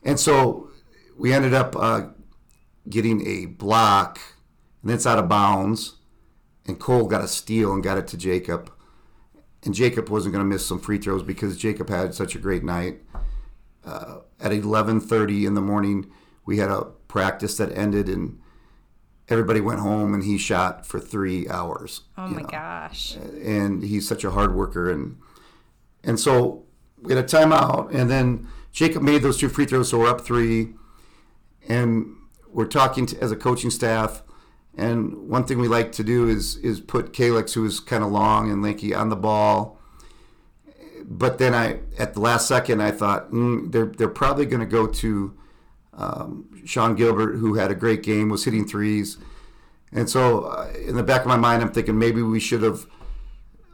and 0.04 0.18
so 0.18 0.70
we 1.18 1.34
ended 1.34 1.54
up 1.54 1.76
uh, 1.76 2.08
getting 2.90 3.28
a 3.28 3.48
block, 3.48 4.20
and 4.82 4.92
it's 4.92 5.06
out 5.06 5.20
of 5.20 5.28
bounds, 5.28 5.98
and 6.66 6.80
Cole 6.80 7.08
got 7.08 7.24
a 7.24 7.28
steal 7.28 7.74
and 7.74 7.84
got 7.84 7.98
it 7.98 8.08
to 8.08 8.18
Jacob 8.18 8.72
and 9.63 9.74
Jacob 9.74 10.10
wasn't 10.10 10.34
going 10.34 10.43
to 10.43 10.50
miss 10.50 10.65
some 10.65 10.80
free 10.80 10.98
throws 10.98 11.24
because 11.24 11.58
Jacob 11.58 11.89
had 11.89 12.13
such 12.13 12.36
a 12.36 12.39
great 12.39 12.63
night. 12.63 13.02
Uh, 13.84 14.19
at 14.39 14.52
11:30 14.52 15.45
in 15.45 15.54
the 15.54 15.62
morning, 15.62 16.10
we 16.45 16.58
had 16.58 16.69
a 16.69 16.86
practice 17.08 17.58
that 17.58 17.76
ended, 17.76 18.08
and 18.08 18.39
everybody 19.28 19.60
went 19.60 19.80
home, 19.80 20.13
and 20.13 20.24
he 20.24 20.38
shot 20.38 20.86
for 20.86 21.00
three 21.00 21.48
hours. 21.50 22.02
Oh 22.17 22.28
my 22.28 22.41
know. 22.41 22.48
gosh! 22.48 23.15
And 23.15 23.84
he's 23.84 24.08
such 24.08 24.24
a 24.24 24.32
hard 24.32 24.56
worker, 24.56 24.89
and 24.89 25.17
and 26.04 26.19
so 26.19 26.65
we 27.02 27.13
had 27.13 27.24
a 27.24 27.28
timeout, 27.28 27.93
and 27.93 28.10
then 28.10 28.48
Jacob 28.72 29.02
made 29.02 29.22
those 29.22 29.38
two 29.38 29.50
free 29.50 29.65
throws, 29.65 29.89
so 29.89 30.00
we're 30.00 30.10
up 30.10 30.22
three, 30.22 30.74
and 31.67 32.15
we're 32.52 32.65
talking 32.65 33.06
to, 33.08 33.22
as 33.22 33.32
a 33.32 33.36
coaching 33.36 33.69
staff 33.69 34.24
and 34.80 35.30
one 35.30 35.44
thing 35.44 35.60
we 35.60 35.68
like 35.68 35.92
to 35.94 36.04
do 36.04 36.28
is 36.28 36.56
is 36.58 36.80
put 36.80 37.12
Kalex, 37.12 37.54
who 37.54 37.65
is 37.65 37.80
kind 37.82 38.04
of 38.04 38.12
long 38.12 38.50
and 38.50 38.63
lanky, 38.63 38.96
on 38.96 39.10
the 39.10 39.15
ball. 39.15 39.78
But 41.04 41.38
then 41.38 41.54
I, 41.54 41.80
at 41.98 42.13
the 42.13 42.22
last 42.22 42.48
second, 42.48 42.82
I 42.82 42.92
thought 42.92 43.32
mm, 43.32 43.72
they're 43.72 43.88
they're 43.88 44.08
probably 44.08 44.46
going 44.46 44.62
to 44.62 44.65
go 44.65 44.88
to 44.88 45.38
um, 45.94 46.62
Sean 46.65 46.96
Gilbert, 46.96 47.38
who 47.38 47.56
had 47.56 47.72
a 47.72 47.76
great 47.76 48.04
game, 48.04 48.30
was 48.30 48.46
hitting 48.46 48.65
threes, 48.65 49.18
and 49.92 50.10
so 50.10 50.46
uh, 50.46 50.72
in 50.88 50.96
the 50.96 51.04
back 51.04 51.22
of 51.22 51.28
my 51.28 51.38
mind, 51.38 51.62
I'm 51.62 51.72
thinking 51.72 52.00
maybe 52.00 52.22
we 52.22 52.39
should 52.39 52.63
have 52.63 52.86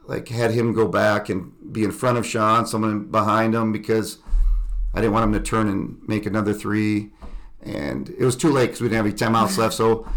like 0.08 0.28
had 0.30 0.52
him 0.52 0.74
go 0.74 0.88
back 0.88 1.30
and 1.30 1.52
be 1.72 1.84
in 1.84 1.92
front 1.92 2.18
of 2.18 2.26
Sean, 2.26 2.66
someone 2.66 3.06
behind 3.12 3.54
him, 3.54 3.72
because 3.72 4.18
I 4.94 5.02
didn't 5.02 5.14
want 5.14 5.26
him 5.26 5.34
to 5.34 5.40
turn 5.52 5.68
and 5.68 6.00
make 6.08 6.26
another 6.26 6.54
three, 6.54 7.12
and 7.62 8.10
it 8.10 8.26
was 8.26 8.36
too 8.36 8.52
late 8.52 8.68
because 8.68 8.82
we 8.82 8.88
didn't 8.90 9.06
have 9.06 9.06
any 9.06 9.16
timeouts 9.16 9.60
left, 9.60 9.76
so. 9.76 10.08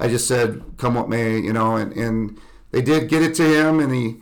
I 0.00 0.08
just 0.08 0.26
said, 0.26 0.62
"Come 0.78 0.94
what 0.94 1.08
may," 1.08 1.38
you 1.38 1.52
know, 1.52 1.76
and 1.76 1.92
and 1.92 2.40
they 2.70 2.80
did 2.80 3.08
get 3.08 3.22
it 3.22 3.34
to 3.34 3.44
him, 3.44 3.78
and 3.78 3.94
he. 3.94 4.16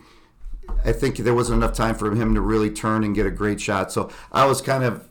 I 0.85 0.91
think 0.91 1.17
there 1.17 1.33
wasn't 1.33 1.63
enough 1.63 1.75
time 1.75 1.95
for 1.95 2.13
him 2.13 2.35
to 2.35 2.41
really 2.41 2.69
turn 2.69 3.03
and 3.03 3.15
get 3.15 3.25
a 3.25 3.31
great 3.31 3.59
shot. 3.59 3.91
So 3.91 4.09
I 4.31 4.45
was 4.45 4.61
kind 4.61 4.83
of 4.83 5.09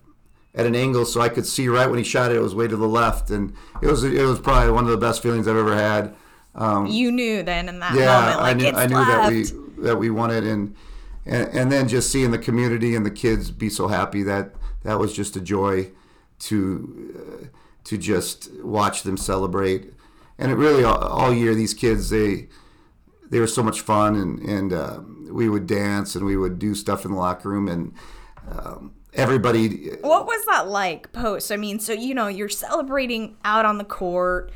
at 0.54 0.66
an 0.66 0.74
angle 0.74 1.04
so 1.04 1.20
I 1.20 1.28
could 1.28 1.46
see 1.46 1.68
right 1.68 1.88
when 1.88 1.98
he 1.98 2.04
shot 2.04 2.30
it. 2.30 2.36
It 2.36 2.40
was 2.40 2.54
way 2.54 2.68
to 2.68 2.76
the 2.76 2.88
left, 2.88 3.30
and 3.30 3.52
it 3.82 3.86
was 3.86 4.04
it 4.04 4.24
was 4.24 4.38
probably 4.38 4.70
one 4.70 4.84
of 4.84 4.90
the 4.90 4.96
best 4.96 5.22
feelings 5.22 5.48
I've 5.48 5.56
ever 5.56 5.74
had. 5.74 6.14
Um, 6.54 6.86
you 6.86 7.10
knew 7.10 7.42
then 7.42 7.68
in 7.68 7.78
that 7.80 7.94
yeah, 7.94 8.36
moment, 8.36 8.36
like 8.40 8.46
I 8.46 8.52
knew, 8.54 8.76
I 8.76 8.86
knew 8.86 8.94
that 8.94 9.28
we 9.30 9.82
that 9.84 9.96
we 9.96 10.10
won 10.10 10.30
it, 10.30 10.44
and, 10.44 10.74
and 11.26 11.48
and 11.48 11.72
then 11.72 11.88
just 11.88 12.10
seeing 12.10 12.30
the 12.30 12.38
community 12.38 12.94
and 12.94 13.06
the 13.06 13.10
kids 13.10 13.50
be 13.50 13.68
so 13.68 13.88
happy 13.88 14.22
that 14.24 14.50
that 14.82 14.98
was 14.98 15.12
just 15.12 15.36
a 15.36 15.40
joy 15.40 15.90
to 16.40 17.14
uh, 17.42 17.46
to 17.84 17.98
just 17.98 18.50
watch 18.62 19.02
them 19.02 19.16
celebrate 19.16 19.92
and 20.38 20.50
it 20.52 20.54
really 20.54 20.84
all, 20.84 20.98
all, 20.98 21.34
year 21.34 21.54
these 21.54 21.74
kids 21.74 22.10
they 22.10 22.48
they 23.30 23.40
were 23.40 23.46
so 23.46 23.62
much 23.62 23.80
fun 23.80 24.14
and 24.14 24.38
and 24.40 24.72
uh, 24.72 25.00
we 25.30 25.48
would 25.48 25.66
dance 25.66 26.14
and 26.14 26.24
we 26.24 26.36
would 26.36 26.58
do 26.58 26.74
stuff 26.74 27.04
in 27.04 27.12
the 27.12 27.16
locker 27.16 27.48
room 27.48 27.68
and 27.68 27.94
um, 28.50 28.94
everybody. 29.12 29.90
What 30.00 30.26
was 30.26 30.44
that 30.46 30.68
like 30.68 31.12
post? 31.12 31.52
I 31.52 31.56
mean, 31.56 31.80
so 31.80 31.92
you 31.92 32.14
know, 32.14 32.28
you're 32.28 32.48
celebrating 32.48 33.36
out 33.44 33.64
on 33.64 33.78
the 33.78 33.84
court, 33.84 34.52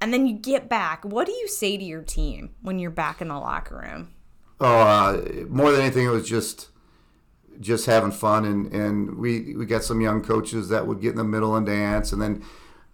and 0.00 0.12
then 0.12 0.26
you 0.26 0.34
get 0.34 0.68
back. 0.68 1.04
What 1.04 1.26
do 1.26 1.32
you 1.32 1.48
say 1.48 1.76
to 1.76 1.84
your 1.84 2.02
team 2.02 2.54
when 2.60 2.78
you're 2.78 2.90
back 2.90 3.20
in 3.20 3.28
the 3.28 3.38
locker 3.38 3.78
room? 3.78 4.12
Oh, 4.60 4.78
uh, 4.78 5.44
more 5.48 5.72
than 5.72 5.80
anything, 5.80 6.06
it 6.06 6.10
was 6.10 6.28
just 6.28 6.68
just 7.60 7.86
having 7.86 8.12
fun, 8.12 8.44
and 8.44 8.72
and 8.72 9.18
we 9.18 9.56
we 9.56 9.66
got 9.66 9.82
some 9.82 10.00
young 10.00 10.22
coaches 10.22 10.68
that 10.68 10.86
would 10.86 11.00
get 11.00 11.10
in 11.10 11.16
the 11.16 11.24
middle 11.24 11.56
and 11.56 11.66
dance, 11.66 12.12
and 12.12 12.20
then 12.20 12.44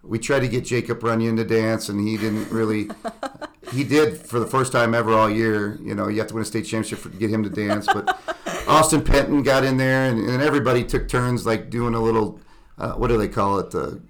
we 0.03 0.19
tried 0.19 0.39
to 0.39 0.47
get 0.47 0.65
Jacob 0.65 1.03
Runyon 1.03 1.35
to 1.37 1.43
dance, 1.43 1.89
and 1.89 1.99
he 2.05 2.17
didn't 2.17 2.49
really. 2.51 2.89
he 3.71 3.83
did 3.83 4.17
for 4.17 4.39
the 4.39 4.47
first 4.47 4.71
time 4.71 4.93
ever 4.93 5.13
all 5.13 5.29
year. 5.29 5.77
You 5.81 5.95
know, 5.95 6.07
you 6.07 6.19
have 6.19 6.27
to 6.27 6.33
win 6.33 6.43
a 6.43 6.45
state 6.45 6.63
championship 6.63 7.03
to 7.11 7.17
get 7.17 7.29
him 7.29 7.43
to 7.43 7.49
dance. 7.49 7.85
But 7.85 8.17
Austin 8.67 9.03
Penton 9.03 9.43
got 9.43 9.63
in 9.63 9.77
there, 9.77 10.05
and, 10.05 10.19
and 10.19 10.41
everybody 10.41 10.83
took 10.83 11.07
turns 11.07 11.45
like 11.45 11.69
doing 11.69 11.93
a 11.93 12.01
little. 12.01 12.39
Uh, 12.77 12.93
what 12.93 13.09
do 13.09 13.17
they 13.17 13.27
call 13.27 13.59
it? 13.59 13.71
The 13.71 14.01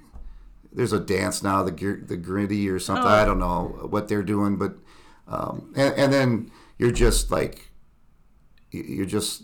there's 0.71 0.93
a 0.93 0.99
dance 0.99 1.41
now, 1.41 1.63
the 1.63 1.71
the 2.05 2.17
griddy 2.17 2.69
or 2.69 2.79
something. 2.79 3.05
Oh. 3.05 3.09
I 3.09 3.25
don't 3.25 3.39
know 3.39 3.87
what 3.89 4.07
they're 4.07 4.23
doing, 4.23 4.57
but 4.57 4.75
um, 5.27 5.73
and, 5.75 5.93
and 5.95 6.13
then 6.13 6.51
you're 6.77 6.91
just 6.91 7.31
like 7.31 7.71
you're 8.71 9.05
just 9.05 9.43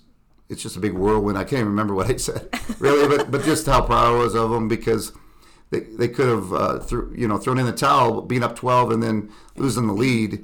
it's 0.49 0.61
just 0.61 0.75
a 0.75 0.79
big 0.79 0.93
whirlwind. 0.93 1.37
I 1.37 1.43
can't 1.43 1.53
even 1.53 1.67
remember 1.67 1.95
what 1.95 2.09
I 2.09 2.17
said 2.17 2.49
really, 2.79 3.17
but 3.17 3.31
but 3.31 3.43
just 3.43 3.65
how 3.65 3.81
proud 3.81 4.07
I 4.07 4.17
was 4.17 4.35
of 4.35 4.51
them 4.51 4.67
because 4.67 5.11
they, 5.71 5.81
they 5.81 6.07
could 6.07 6.27
have 6.27 6.53
uh, 6.53 6.79
you 7.13 7.27
know 7.27 7.37
thrown 7.37 7.59
in 7.59 7.65
the 7.65 7.71
towel, 7.73 8.21
being 8.21 8.43
up 8.43 8.55
12 8.55 8.91
and 8.91 9.03
then 9.03 9.31
losing 9.55 9.87
the 9.87 9.93
lead, 9.93 10.43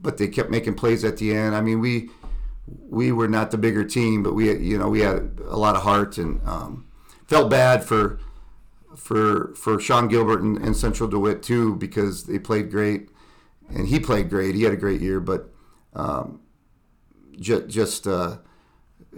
but 0.00 0.18
they 0.18 0.28
kept 0.28 0.50
making 0.50 0.74
plays 0.74 1.04
at 1.04 1.16
the 1.16 1.34
end. 1.34 1.54
I 1.54 1.60
mean, 1.60 1.80
we 1.80 2.10
we 2.66 3.12
were 3.12 3.28
not 3.28 3.50
the 3.50 3.58
bigger 3.58 3.84
team, 3.84 4.22
but 4.22 4.34
we 4.34 4.52
you 4.58 4.78
know 4.78 4.88
we 4.88 5.00
had 5.00 5.38
a 5.46 5.56
lot 5.56 5.76
of 5.76 5.82
heart 5.82 6.18
and 6.18 6.40
um, 6.46 6.86
felt 7.26 7.50
bad 7.50 7.84
for 7.84 8.20
for 8.96 9.54
for 9.54 9.80
Sean 9.80 10.08
Gilbert 10.08 10.42
and, 10.42 10.58
and, 10.58 10.76
Central 10.76 11.08
DeWitt 11.08 11.42
too 11.42 11.74
because 11.76 12.24
they 12.24 12.38
played 12.38 12.70
great 12.70 13.08
and 13.68 13.88
he 13.88 13.98
played 13.98 14.28
great. 14.28 14.54
He 14.54 14.64
had 14.64 14.72
a 14.72 14.76
great 14.76 15.00
year, 15.00 15.18
but 15.18 15.50
um, 15.94 16.40
just 17.38 17.68
just 17.68 18.06
uh, 18.06 18.38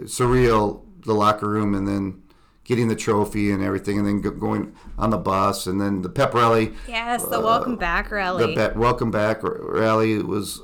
surreal 0.03 0.83
the 1.05 1.13
locker 1.13 1.49
room 1.49 1.75
and 1.75 1.87
then 1.87 2.23
getting 2.65 2.87
the 2.87 2.95
trophy 2.95 3.51
and 3.51 3.63
everything, 3.63 3.97
and 3.97 4.05
then 4.05 4.19
going 4.21 4.75
on 4.97 5.11
the 5.11 5.17
bus, 5.17 5.67
and 5.67 5.79
then 5.79 6.01
the 6.01 6.09
pep 6.09 6.33
rally. 6.33 6.73
Yes, 6.87 7.23
the 7.23 7.39
uh, 7.39 7.41
welcome 7.41 7.77
back 7.77 8.11
rally. 8.11 8.53
The 8.53 8.69
be- 8.69 8.77
welcome 8.77 9.11
back 9.11 9.39
rally 9.41 10.21
was 10.21 10.61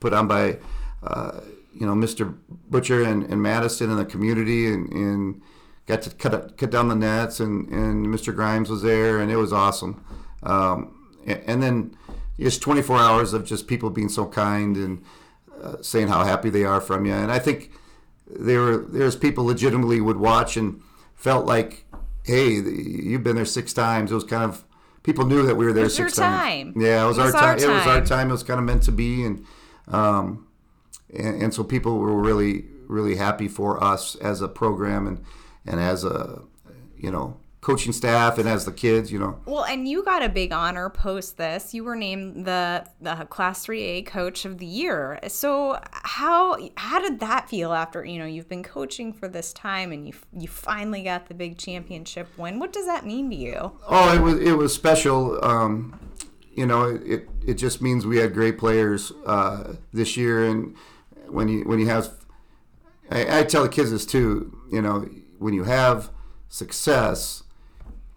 put 0.00 0.12
on 0.12 0.28
by, 0.28 0.58
uh, 1.02 1.40
you 1.72 1.86
know, 1.86 1.94
Mr. 1.94 2.36
Butcher 2.68 3.02
and, 3.02 3.22
and 3.24 3.40
Madison 3.40 3.88
and 3.88 3.98
the 3.98 4.04
community, 4.04 4.66
and, 4.66 4.92
and 4.92 5.42
got 5.86 6.02
to 6.02 6.10
cut 6.10 6.58
cut 6.58 6.70
down 6.70 6.88
the 6.88 6.96
nets, 6.96 7.40
and, 7.40 7.68
and 7.68 8.06
Mr. 8.08 8.34
Grimes 8.34 8.68
was 8.68 8.82
there, 8.82 9.20
and 9.20 9.30
it 9.30 9.36
was 9.36 9.52
awesome. 9.52 10.04
Um, 10.42 11.18
and, 11.24 11.42
and, 11.46 11.62
then 11.62 11.96
just 12.38 12.60
24 12.60 12.98
hours 12.98 13.32
of 13.32 13.46
just 13.46 13.66
people 13.66 13.88
being 13.88 14.10
so 14.10 14.26
kind 14.26 14.76
and 14.76 15.02
uh, 15.62 15.76
saying 15.80 16.08
how 16.08 16.22
happy 16.24 16.50
they 16.50 16.64
are 16.64 16.80
from 16.80 17.06
you, 17.06 17.14
and 17.14 17.30
I 17.30 17.38
think 17.38 17.70
there 18.26 18.76
there's 18.76 19.14
people 19.14 19.44
legitimately 19.44 20.00
would 20.00 20.16
watch 20.16 20.56
and 20.56 20.82
felt 21.14 21.46
like, 21.46 21.84
hey, 22.24 22.52
you've 22.52 23.22
been 23.22 23.36
there 23.36 23.44
six 23.44 23.72
times. 23.72 24.10
It 24.10 24.14
was 24.14 24.24
kind 24.24 24.44
of 24.44 24.64
people 25.02 25.26
knew 25.26 25.46
that 25.46 25.56
we 25.56 25.64
were 25.64 25.72
there 25.72 25.88
six 25.88 26.16
times. 26.16 26.74
Yeah, 26.76 27.04
it 27.04 27.06
was, 27.06 27.18
it 27.18 27.22
was 27.22 27.34
our, 27.34 27.42
our 27.42 27.56
time. 27.56 27.70
It 27.70 27.72
was 27.72 27.86
our 27.86 28.00
time. 28.04 28.28
It 28.28 28.32
was 28.32 28.42
kind 28.42 28.58
of 28.58 28.66
meant 28.66 28.82
to 28.84 28.92
be, 28.92 29.24
and 29.24 29.44
um, 29.88 30.46
and, 31.12 31.42
and 31.42 31.54
so 31.54 31.64
people 31.64 31.98
were 31.98 32.14
really 32.14 32.66
really 32.86 33.16
happy 33.16 33.48
for 33.48 33.82
us 33.82 34.14
as 34.16 34.40
a 34.40 34.48
program 34.48 35.06
and 35.06 35.24
and 35.66 35.80
as 35.80 36.04
a 36.04 36.42
you 36.96 37.10
know 37.10 37.36
coaching 37.64 37.94
staff 37.94 38.36
and 38.36 38.46
as 38.46 38.66
the 38.66 38.72
kids, 38.72 39.10
you 39.10 39.18
know. 39.18 39.40
Well, 39.46 39.64
and 39.64 39.88
you 39.88 40.04
got 40.04 40.22
a 40.22 40.28
big 40.28 40.52
honor 40.52 40.90
post 40.90 41.38
this. 41.38 41.72
You 41.72 41.82
were 41.82 41.96
named 41.96 42.44
the 42.44 42.86
the 43.00 43.14
Class 43.30 43.66
3A 43.66 44.04
Coach 44.06 44.44
of 44.44 44.58
the 44.58 44.66
Year. 44.66 45.18
So 45.28 45.80
how 45.90 46.58
how 46.76 47.00
did 47.00 47.20
that 47.20 47.48
feel 47.48 47.72
after 47.72 48.04
you 48.04 48.18
know 48.18 48.26
you've 48.26 48.48
been 48.48 48.62
coaching 48.62 49.12
for 49.12 49.28
this 49.28 49.52
time 49.52 49.92
and 49.92 50.06
you 50.06 50.12
you 50.32 50.46
finally 50.46 51.02
got 51.02 51.26
the 51.26 51.34
big 51.34 51.56
championship 51.56 52.28
win? 52.36 52.58
What 52.58 52.72
does 52.72 52.84
that 52.84 53.06
mean 53.06 53.30
to 53.30 53.36
you? 53.36 53.72
Oh, 53.88 54.14
it 54.14 54.20
was 54.20 54.38
it 54.38 54.52
was 54.52 54.74
special. 54.74 55.42
Um, 55.42 55.98
you 56.52 56.66
know, 56.66 56.84
it 56.84 57.28
it 57.46 57.54
just 57.54 57.80
means 57.80 58.06
we 58.06 58.18
had 58.18 58.34
great 58.34 58.58
players 58.58 59.10
uh, 59.24 59.74
this 59.92 60.18
year, 60.18 60.44
and 60.44 60.76
when 61.28 61.48
you 61.48 61.64
when 61.64 61.78
you 61.78 61.86
have, 61.86 62.10
I, 63.10 63.40
I 63.40 63.42
tell 63.44 63.62
the 63.62 63.70
kids 63.70 63.90
this 63.90 64.04
too. 64.04 64.54
You 64.70 64.82
know, 64.82 65.08
when 65.38 65.54
you 65.54 65.64
have 65.64 66.10
success 66.50 67.43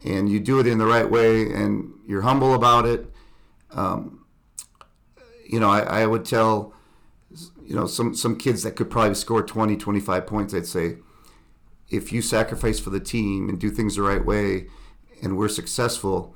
and 0.06 0.30
you 0.30 0.40
do 0.40 0.60
it 0.60 0.68
in 0.68 0.78
the 0.78 0.86
right 0.86 1.10
way 1.10 1.52
and 1.52 1.92
you're 2.08 2.22
humble 2.22 2.54
about 2.54 2.86
it. 2.86 3.12
Um, 3.72 4.26
you 5.46 5.60
know, 5.60 5.70
I, 5.70 6.02
I, 6.02 6.06
would 6.06 6.26
tell, 6.26 6.74
you 7.64 7.76
know, 7.76 7.88
some, 7.88 8.16
some 8.16 8.38
kids 8.38 8.64
that 8.64 8.76
could 8.76 8.90
probably 8.90 9.16
score 9.16 9.42
20, 9.42 9.78
25 9.78 10.26
points, 10.26 10.54
I'd 10.54 10.66
say, 10.66 10.98
if 11.90 12.12
you 12.12 12.22
sacrifice 12.22 12.80
for 12.80 12.90
the 12.90 13.00
team 13.00 13.50
and 13.50 13.60
do 13.60 13.70
things 13.70 13.96
the 13.96 14.02
right 14.02 14.24
way 14.24 14.68
and 15.22 15.38
we're 15.38 15.48
successful, 15.48 16.36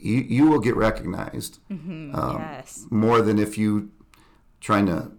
you, 0.00 0.16
you 0.16 0.46
will 0.48 0.58
get 0.58 0.74
recognized 0.76 1.58
mm-hmm, 1.70 2.14
um, 2.14 2.38
yes. 2.40 2.86
more 2.90 3.22
than 3.22 3.38
if 3.38 3.56
you 3.56 3.90
trying 4.60 4.86
to, 4.86 5.12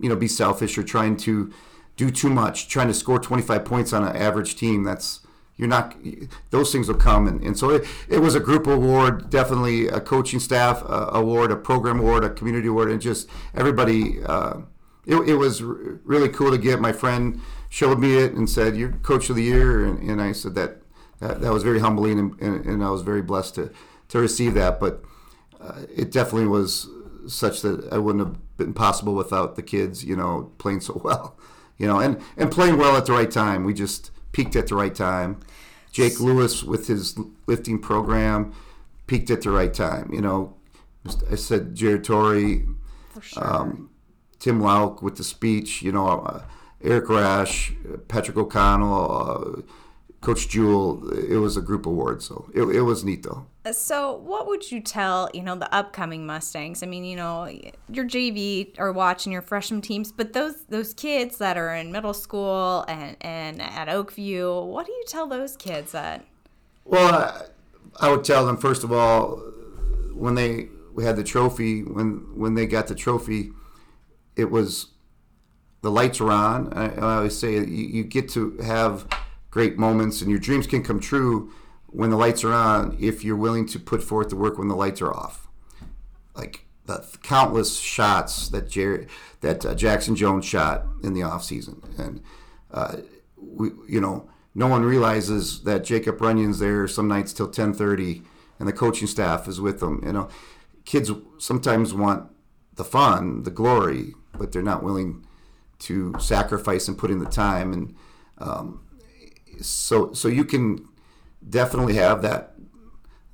you 0.00 0.08
know, 0.08 0.16
be 0.16 0.28
selfish 0.28 0.76
or 0.78 0.82
trying 0.82 1.16
to 1.16 1.52
do 1.96 2.10
too 2.10 2.30
much, 2.30 2.68
trying 2.68 2.88
to 2.88 2.94
score 2.94 3.18
25 3.18 3.64
points 3.64 3.92
on 3.92 4.02
an 4.02 4.16
average 4.16 4.56
team. 4.56 4.84
That's, 4.84 5.20
you're 5.60 5.68
not 5.68 5.94
those 6.48 6.72
things 6.72 6.88
will 6.88 6.94
come. 6.94 7.26
And, 7.28 7.42
and 7.42 7.56
so 7.56 7.68
it, 7.68 7.84
it 8.08 8.20
was 8.20 8.34
a 8.34 8.40
group 8.40 8.66
award 8.66 9.28
definitely 9.28 9.88
a 9.88 10.00
coaching 10.00 10.40
staff 10.40 10.82
uh, 10.86 11.10
award 11.12 11.52
a 11.52 11.56
program 11.56 12.00
award 12.00 12.24
a 12.24 12.30
community 12.30 12.68
award 12.68 12.90
and 12.90 13.00
just 13.00 13.28
everybody 13.54 14.24
uh, 14.24 14.54
it, 15.04 15.16
it 15.28 15.34
was 15.36 15.62
really 15.62 16.30
cool 16.30 16.50
to 16.50 16.58
get. 16.58 16.80
My 16.80 16.92
friend 16.92 17.40
showed 17.68 17.98
me 17.98 18.16
it 18.16 18.32
and 18.32 18.48
said 18.48 18.74
you're 18.74 18.92
coach 18.92 19.28
of 19.28 19.36
the 19.36 19.42
year. 19.42 19.84
And, 19.84 20.10
and 20.10 20.22
i 20.22 20.32
said 20.32 20.54
that, 20.54 20.78
that, 21.20 21.42
that 21.42 21.52
was 21.52 21.62
very 21.62 21.80
humbling 21.80 22.18
and, 22.18 22.40
and, 22.40 22.64
and, 22.64 22.82
i 22.82 22.90
was 22.90 23.02
very 23.02 23.22
blessed 23.22 23.54
to, 23.56 23.70
to 24.08 24.18
receive 24.18 24.54
that. 24.54 24.80
But 24.80 25.04
uh, 25.60 25.82
it 25.94 26.10
definitely 26.10 26.48
was 26.48 26.88
such 27.26 27.60
that 27.60 27.86
i 27.92 27.98
wouldn't 27.98 28.26
have 28.26 28.56
been 28.56 28.72
possible 28.72 29.14
without 29.14 29.54
the 29.54 29.62
kids 29.62 30.02
you 30.02 30.16
know 30.16 30.50
playing 30.56 30.80
so 30.80 30.98
well 31.04 31.36
you 31.76 31.86
know 31.86 32.00
and, 32.00 32.18
and 32.38 32.50
playing 32.50 32.78
well 32.78 32.96
at 32.96 33.04
the 33.04 33.12
right 33.12 33.30
time. 33.30 33.64
We 33.64 33.74
just 33.74 34.10
peaked 34.32 34.56
at 34.56 34.68
the 34.68 34.74
right 34.74 34.94
time. 34.94 35.40
Jake 35.92 36.20
Lewis 36.20 36.62
with 36.62 36.86
his 36.86 37.18
lifting 37.46 37.78
program 37.78 38.54
peaked 39.06 39.30
at 39.30 39.42
the 39.42 39.50
right 39.50 39.74
time. 39.74 40.10
You 40.12 40.20
know, 40.20 40.54
I 41.30 41.34
said 41.34 41.74
Jared 41.74 42.04
Torrey, 42.04 42.66
sure. 43.20 43.44
um, 43.44 43.90
Tim 44.38 44.60
Lauk 44.60 45.02
with 45.02 45.16
the 45.16 45.24
speech. 45.24 45.82
You 45.82 45.92
know, 45.92 46.06
uh, 46.08 46.42
Eric 46.82 47.08
Rash, 47.08 47.72
Patrick 48.08 48.36
O'Connell, 48.36 49.56
uh, 49.58 49.62
Coach 50.20 50.48
Jewel, 50.48 51.10
It 51.12 51.38
was 51.38 51.56
a 51.56 51.62
group 51.62 51.86
award, 51.86 52.22
so 52.22 52.50
it, 52.54 52.62
it 52.62 52.82
was 52.82 53.04
neat 53.04 53.22
though. 53.22 53.46
So, 53.72 54.16
what 54.16 54.46
would 54.46 54.70
you 54.70 54.80
tell, 54.80 55.30
you 55.32 55.42
know, 55.42 55.54
the 55.54 55.72
upcoming 55.74 56.26
Mustangs? 56.26 56.82
I 56.82 56.86
mean, 56.86 57.04
you 57.04 57.16
know, 57.16 57.46
your 57.90 58.04
JV 58.04 58.78
are 58.78 58.92
watching 58.92 59.32
your 59.32 59.42
freshman 59.42 59.80
teams, 59.80 60.12
but 60.12 60.34
those 60.34 60.64
those 60.64 60.92
kids 60.92 61.38
that 61.38 61.56
are 61.56 61.74
in 61.74 61.90
middle 61.90 62.12
school 62.12 62.84
and 62.86 63.16
and 63.22 63.62
at 63.62 63.88
Oakview, 63.88 64.66
what 64.66 64.86
do 64.86 64.92
you 64.92 65.04
tell 65.08 65.26
those 65.26 65.56
kids 65.56 65.92
that? 65.92 66.24
Well, 66.84 67.14
I, 67.14 68.06
I 68.06 68.10
would 68.10 68.24
tell 68.24 68.44
them 68.44 68.58
first 68.58 68.84
of 68.84 68.92
all 68.92 69.36
when 70.14 70.34
they 70.34 70.68
we 70.92 71.04
had 71.04 71.16
the 71.16 71.24
trophy 71.24 71.82
when 71.82 72.26
when 72.34 72.54
they 72.54 72.66
got 72.66 72.88
the 72.88 72.94
trophy, 72.94 73.52
it 74.36 74.50
was 74.50 74.88
the 75.80 75.90
lights 75.90 76.20
were 76.20 76.30
on. 76.30 76.72
I, 76.74 76.94
I 76.94 77.16
always 77.16 77.38
say 77.38 77.54
you, 77.54 77.62
you 77.64 78.04
get 78.04 78.28
to 78.30 78.58
have 78.58 79.06
great 79.50 79.78
moments 79.78 80.20
and 80.20 80.30
your 80.30 80.40
dreams 80.40 80.66
can 80.66 80.82
come 80.82 81.00
true 81.00 81.52
when 81.86 82.10
the 82.10 82.16
lights 82.16 82.44
are 82.44 82.52
on 82.52 82.96
if 83.00 83.24
you're 83.24 83.36
willing 83.36 83.66
to 83.66 83.78
put 83.78 84.02
forth 84.02 84.30
the 84.30 84.36
work 84.36 84.58
when 84.58 84.68
the 84.68 84.76
lights 84.76 85.02
are 85.02 85.12
off. 85.12 85.48
Like 86.34 86.66
the 86.86 87.04
countless 87.22 87.78
shots 87.78 88.48
that 88.48 88.68
Jerry, 88.68 89.06
that 89.40 89.64
uh, 89.64 89.74
Jackson 89.74 90.16
Jones 90.16 90.44
shot 90.44 90.86
in 91.02 91.14
the 91.14 91.22
off 91.22 91.44
season, 91.44 91.82
and 91.98 92.22
uh, 92.72 92.98
we, 93.36 93.70
you 93.88 94.00
know, 94.00 94.28
no 94.54 94.66
one 94.66 94.84
realizes 94.84 95.62
that 95.62 95.84
Jacob 95.84 96.20
Runyon's 96.20 96.58
there 96.58 96.86
some 96.88 97.08
nights 97.08 97.32
till 97.32 97.48
10:30, 97.48 98.24
and 98.58 98.68
the 98.68 98.72
coaching 98.72 99.08
staff 99.08 99.46
is 99.48 99.60
with 99.60 99.80
them. 99.80 100.02
You 100.04 100.12
know, 100.12 100.28
kids 100.84 101.10
sometimes 101.38 101.94
want 101.94 102.30
the 102.74 102.84
fun, 102.84 103.42
the 103.42 103.50
glory, 103.50 104.14
but 104.36 104.52
they're 104.52 104.62
not 104.62 104.82
willing 104.82 105.26
to 105.80 106.14
sacrifice 106.18 106.88
and 106.88 106.98
put 106.98 107.10
in 107.10 107.18
the 107.18 107.26
time. 107.26 107.72
And 107.72 107.94
um, 108.38 108.82
so, 109.60 110.12
so 110.12 110.28
you 110.28 110.44
can 110.44 110.86
definitely 111.48 111.94
have 111.94 112.22
that 112.22 112.54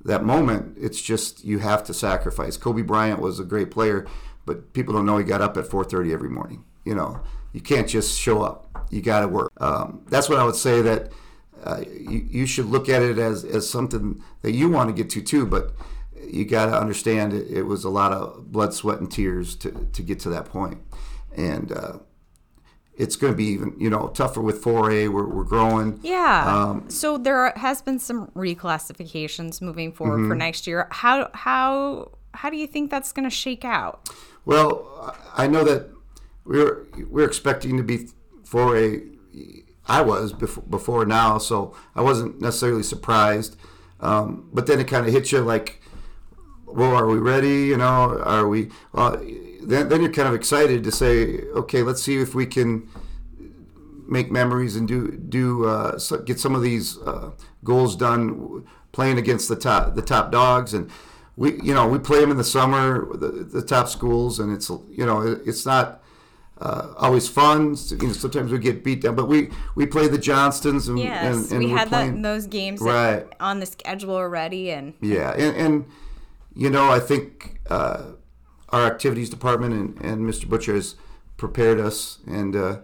that 0.05 0.23
moment. 0.23 0.77
It's 0.79 1.01
just 1.01 1.43
you 1.43 1.59
have 1.59 1.83
to 1.85 1.93
sacrifice. 1.93 2.55
Kobe 2.57 2.81
Bryant 2.81 3.19
was 3.19 3.39
a 3.39 3.43
great 3.43 3.71
player, 3.71 4.07
but 4.45 4.73
people 4.73 4.93
don't 4.93 5.05
know 5.05 5.17
he 5.17 5.23
got 5.23 5.41
up 5.41 5.57
at 5.57 5.65
4:30 5.65 6.13
every 6.13 6.29
morning. 6.29 6.63
You 6.85 6.95
know, 6.95 7.19
you 7.53 7.61
can't 7.61 7.87
just 7.87 8.17
show 8.17 8.41
up. 8.41 8.87
You 8.89 9.01
got 9.01 9.21
to 9.21 9.27
work. 9.27 9.51
Um, 9.57 10.03
that's 10.07 10.29
what 10.29 10.39
I 10.39 10.43
would 10.43 10.55
say. 10.55 10.81
That 10.81 11.11
uh, 11.63 11.81
you, 11.87 12.25
you 12.29 12.45
should 12.45 12.67
look 12.67 12.87
at 12.87 13.01
it 13.01 13.17
as, 13.17 13.43
as 13.43 13.69
something 13.69 14.23
that 14.41 14.53
you 14.53 14.69
want 14.69 14.89
to 14.89 14.93
get 14.93 15.09
to 15.11 15.21
too. 15.21 15.45
But 15.45 15.73
you 16.25 16.45
got 16.45 16.67
to 16.67 16.79
understand 16.79 17.33
it, 17.33 17.47
it, 17.49 17.63
was 17.63 17.83
a 17.83 17.89
lot 17.89 18.11
of 18.11 18.51
blood, 18.51 18.73
sweat, 18.73 18.99
and 18.99 19.11
tears 19.11 19.55
to, 19.57 19.71
to 19.91 20.01
get 20.01 20.19
to 20.21 20.29
that 20.29 20.45
point. 20.45 20.79
And 21.35 21.71
uh, 21.71 21.99
it's 22.97 23.15
going 23.15 23.31
to 23.31 23.37
be 23.37 23.45
even 23.45 23.75
you 23.77 23.89
know 23.89 24.07
tougher 24.09 24.41
with 24.41 24.63
4A. 24.63 25.09
We're, 25.09 25.27
we're 25.27 25.43
growing. 25.43 25.99
Yeah. 26.03 26.45
Um, 26.47 26.89
so 26.89 27.17
there 27.17 27.53
has 27.55 27.81
been 27.81 27.99
some 27.99 28.27
reclassifications 28.35 29.61
moving 29.61 29.91
forward 29.91 30.17
mm-hmm. 30.19 30.29
for 30.29 30.35
next 30.35 30.67
year. 30.67 30.87
How 30.91 31.29
how 31.33 32.11
how 32.33 32.49
do 32.49 32.57
you 32.57 32.67
think 32.67 32.91
that's 32.91 33.11
going 33.11 33.27
to 33.27 33.35
shake 33.35 33.63
out? 33.63 34.09
Well, 34.45 35.15
I 35.35 35.47
know 35.47 35.63
that 35.63 35.89
we're 36.45 36.85
we're 37.09 37.25
expecting 37.25 37.77
to 37.77 37.83
be 37.83 38.09
4A. 38.43 39.13
I 39.89 40.01
was 40.01 40.33
before, 40.33 40.63
before 40.63 41.05
now, 41.05 41.37
so 41.37 41.73
I 41.95 42.01
wasn't 42.01 42.41
necessarily 42.41 42.83
surprised. 42.83 43.55
Um, 43.99 44.49
but 44.53 44.67
then 44.67 44.79
it 44.79 44.87
kind 44.87 45.07
of 45.07 45.13
hits 45.13 45.31
you 45.31 45.39
like, 45.39 45.81
well, 46.65 46.93
are 46.93 47.07
we 47.07 47.17
ready? 47.17 47.67
You 47.67 47.77
know, 47.77 48.21
are 48.23 48.47
we? 48.47 48.69
Well, 48.91 49.21
then, 49.67 49.89
then 49.89 50.01
you're 50.01 50.11
kind 50.11 50.27
of 50.27 50.33
excited 50.33 50.83
to 50.83 50.91
say, 50.91 51.41
okay, 51.55 51.83
let's 51.83 52.01
see 52.01 52.17
if 52.17 52.33
we 52.33 52.45
can 52.45 52.89
make 54.07 54.31
memories 54.31 54.77
and 54.77 54.87
do 54.87 55.11
do 55.11 55.65
uh, 55.65 55.99
get 56.25 56.39
some 56.39 56.55
of 56.55 56.61
these 56.61 56.97
uh, 56.99 57.31
goals 57.65 57.95
done 57.95 58.65
playing 58.93 59.17
against 59.17 59.49
the 59.49 59.55
top 59.55 59.95
the 59.95 60.01
top 60.01 60.31
dogs 60.31 60.73
and 60.73 60.89
we 61.35 61.61
you 61.61 61.73
know 61.73 61.85
we 61.85 61.99
play 61.99 62.21
them 62.21 62.31
in 62.31 62.37
the 62.37 62.43
summer 62.43 63.05
the, 63.17 63.27
the 63.27 63.61
top 63.61 63.89
schools 63.89 64.39
and 64.39 64.53
it's 64.53 64.69
you 64.69 65.05
know 65.05 65.19
it's 65.45 65.65
not 65.65 66.01
uh, 66.59 66.93
always 66.97 67.27
fun. 67.27 67.75
You 67.89 68.07
know, 68.07 68.13
sometimes 68.13 68.51
we 68.51 68.57
get 68.57 68.83
beat 68.83 69.01
down, 69.01 69.15
but 69.15 69.27
we 69.27 69.49
we 69.75 69.85
play 69.85 70.07
the 70.07 70.17
Johnstons 70.17 70.87
and 70.87 70.97
yes, 70.97 71.51
and, 71.51 71.51
and 71.51 71.65
we 71.65 71.69
had 71.69 71.89
playing, 71.89 72.21
that, 72.21 72.27
those 72.27 72.47
games 72.47 72.81
right. 72.81 73.27
on 73.39 73.59
the 73.59 73.67
schedule 73.67 74.15
already, 74.15 74.71
and 74.71 74.95
yeah, 74.99 75.33
and, 75.33 75.55
and 75.55 75.85
you 76.55 76.71
know 76.71 76.89
I 76.89 76.99
think 76.99 77.59
uh, 77.69 78.13
our 78.69 78.85
activities 78.85 79.29
department 79.29 79.73
and, 79.73 80.01
and 80.05 80.25
Mr. 80.25 80.47
Butcher 80.47 80.75
has 80.75 80.95
prepared 81.37 81.79
us, 81.79 82.19
and 82.27 82.55
uh, 82.55 82.79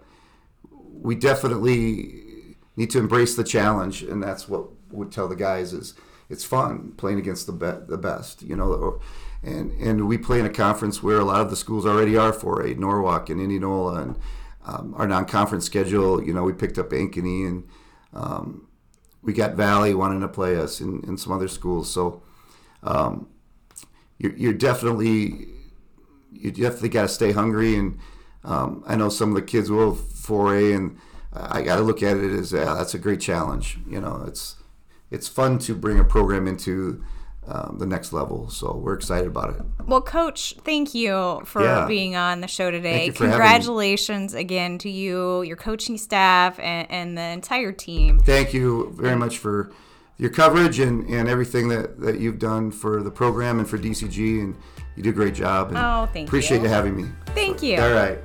we 0.72 1.15
definitely 1.15 2.56
need 2.76 2.89
to 2.91 3.00
embrace 3.00 3.36
the 3.36 3.43
challenge, 3.43 4.04
and 4.04 4.22
that's 4.22 4.48
what 4.48 4.67
would 4.91 5.12
tell 5.12 5.28
the 5.28 5.36
guys 5.36 5.74
is 5.74 5.96
it's 6.30 6.43
fun 6.43 6.93
playing 6.98 7.19
against 7.19 7.48
the 7.48 7.52
be- 7.52 7.86
the 7.88 7.98
best, 7.98 8.41
you 8.43 8.56
know 8.56 9.00
and 9.43 9.72
and 9.74 10.08
we 10.08 10.17
play 10.17 10.39
in 10.39 10.46
a 10.46 10.50
conference 10.50 11.04
where 11.04 11.19
a 11.19 11.26
lot 11.26 11.41
of 11.41 11.50
the 11.50 11.56
schools 11.56 11.86
already 11.86 12.15
are 12.15 12.32
4A 12.32 12.78
Norwalk 12.78 13.30
and 13.30 13.41
Indianola 13.41 14.02
and 14.02 14.19
um, 14.65 14.93
our 14.98 15.08
non-conference 15.08 15.65
schedule. 15.65 16.24
You 16.24 16.34
know, 16.34 16.43
we 16.43 16.54
picked 16.54 16.78
up 16.78 16.89
Ankeny 16.91 17.46
and 17.46 17.67
um, 18.13 18.67
we 19.22 19.34
got 19.34 19.56
Valley 19.56 19.93
wanting 19.93 20.22
to 20.22 20.30
play 20.30 20.56
us 20.56 20.80
and, 20.80 21.04
and 21.04 21.19
some 21.19 21.34
other 21.34 21.50
schools. 21.50 21.91
So 21.91 22.24
um, 22.84 23.28
you're, 24.17 24.36
you're, 24.38 24.54
definitely 24.54 25.48
you 26.34 26.52
definitely 26.52 26.89
got 26.89 27.04
to 27.04 27.08
stay 27.08 27.32
hungry. 27.32 27.76
And 27.76 28.00
um, 28.43 28.84
I 28.88 28.96
know 28.96 29.10
some 29.10 29.30
of 29.30 29.36
the 29.36 29.41
kids 29.41 29.69
will 29.69 29.96
4A, 29.96 30.76
and 30.76 30.98
I 31.34 31.62
got 31.62 31.78
to 31.78 31.82
look 31.82 32.04
at 32.04 32.17
it 32.17 32.32
as 32.32 32.54
uh, 32.54 32.76
that's 32.76 32.93
a 32.93 33.00
great 33.00 33.22
challenge. 33.22 33.80
You 33.88 34.02
know, 34.02 34.24
it's 34.28 34.56
it's 35.12 35.28
fun 35.28 35.60
to 35.60 35.76
bring 35.76 36.00
a 36.00 36.04
program 36.04 36.48
into 36.48 37.04
um, 37.48 37.78
the 37.80 37.86
next 37.86 38.13
level. 38.13 38.50
So 38.50 38.74
we're 38.76 38.93
excited 38.93 39.28
about 39.28 39.56
it. 39.56 39.62
Well, 39.86 40.02
Coach, 40.02 40.56
thank 40.63 40.93
you 40.93 41.41
for 41.46 41.63
yeah. 41.63 41.86
being 41.86 42.15
on 42.15 42.41
the 42.41 42.48
show 42.48 42.72
today. 42.72 43.10
Congratulations 43.12 44.34
again 44.34 44.78
to 44.80 44.89
you, 44.89 45.41
your 45.41 45.58
coaching 45.58 45.98
staff, 45.98 46.60
and, 46.60 46.89
and, 46.89 47.17
the 47.17 47.22
entire 47.22 47.72
team. 47.72 48.19
Thank 48.19 48.54
you 48.54 48.93
very 48.96 49.15
much 49.15 49.38
for 49.38 49.72
your 50.17 50.30
coverage 50.30 50.80
and, 50.80 51.08
and 51.10 51.28
everything 51.28 51.67
that, 51.69 51.99
that 51.99 52.19
you've 52.19 52.39
done 52.39 52.71
for 52.71 53.02
the 53.02 53.12
program 53.12 53.60
and 53.60 53.67
for 53.67 53.78
DCG. 53.78 54.41
And 54.41 54.56
you 54.95 55.04
do 55.04 55.10
a 55.10 55.13
great 55.13 55.34
job. 55.34 55.69
And 55.69 55.78
oh, 55.78 56.10
thank 56.13 56.28
appreciate 56.28 56.58
you. 56.58 56.63
you 56.63 56.69
having 56.69 56.95
me. 56.95 57.10
Thank 57.28 57.63
you. 57.63 57.82
All 57.82 57.91
right. 57.91 58.19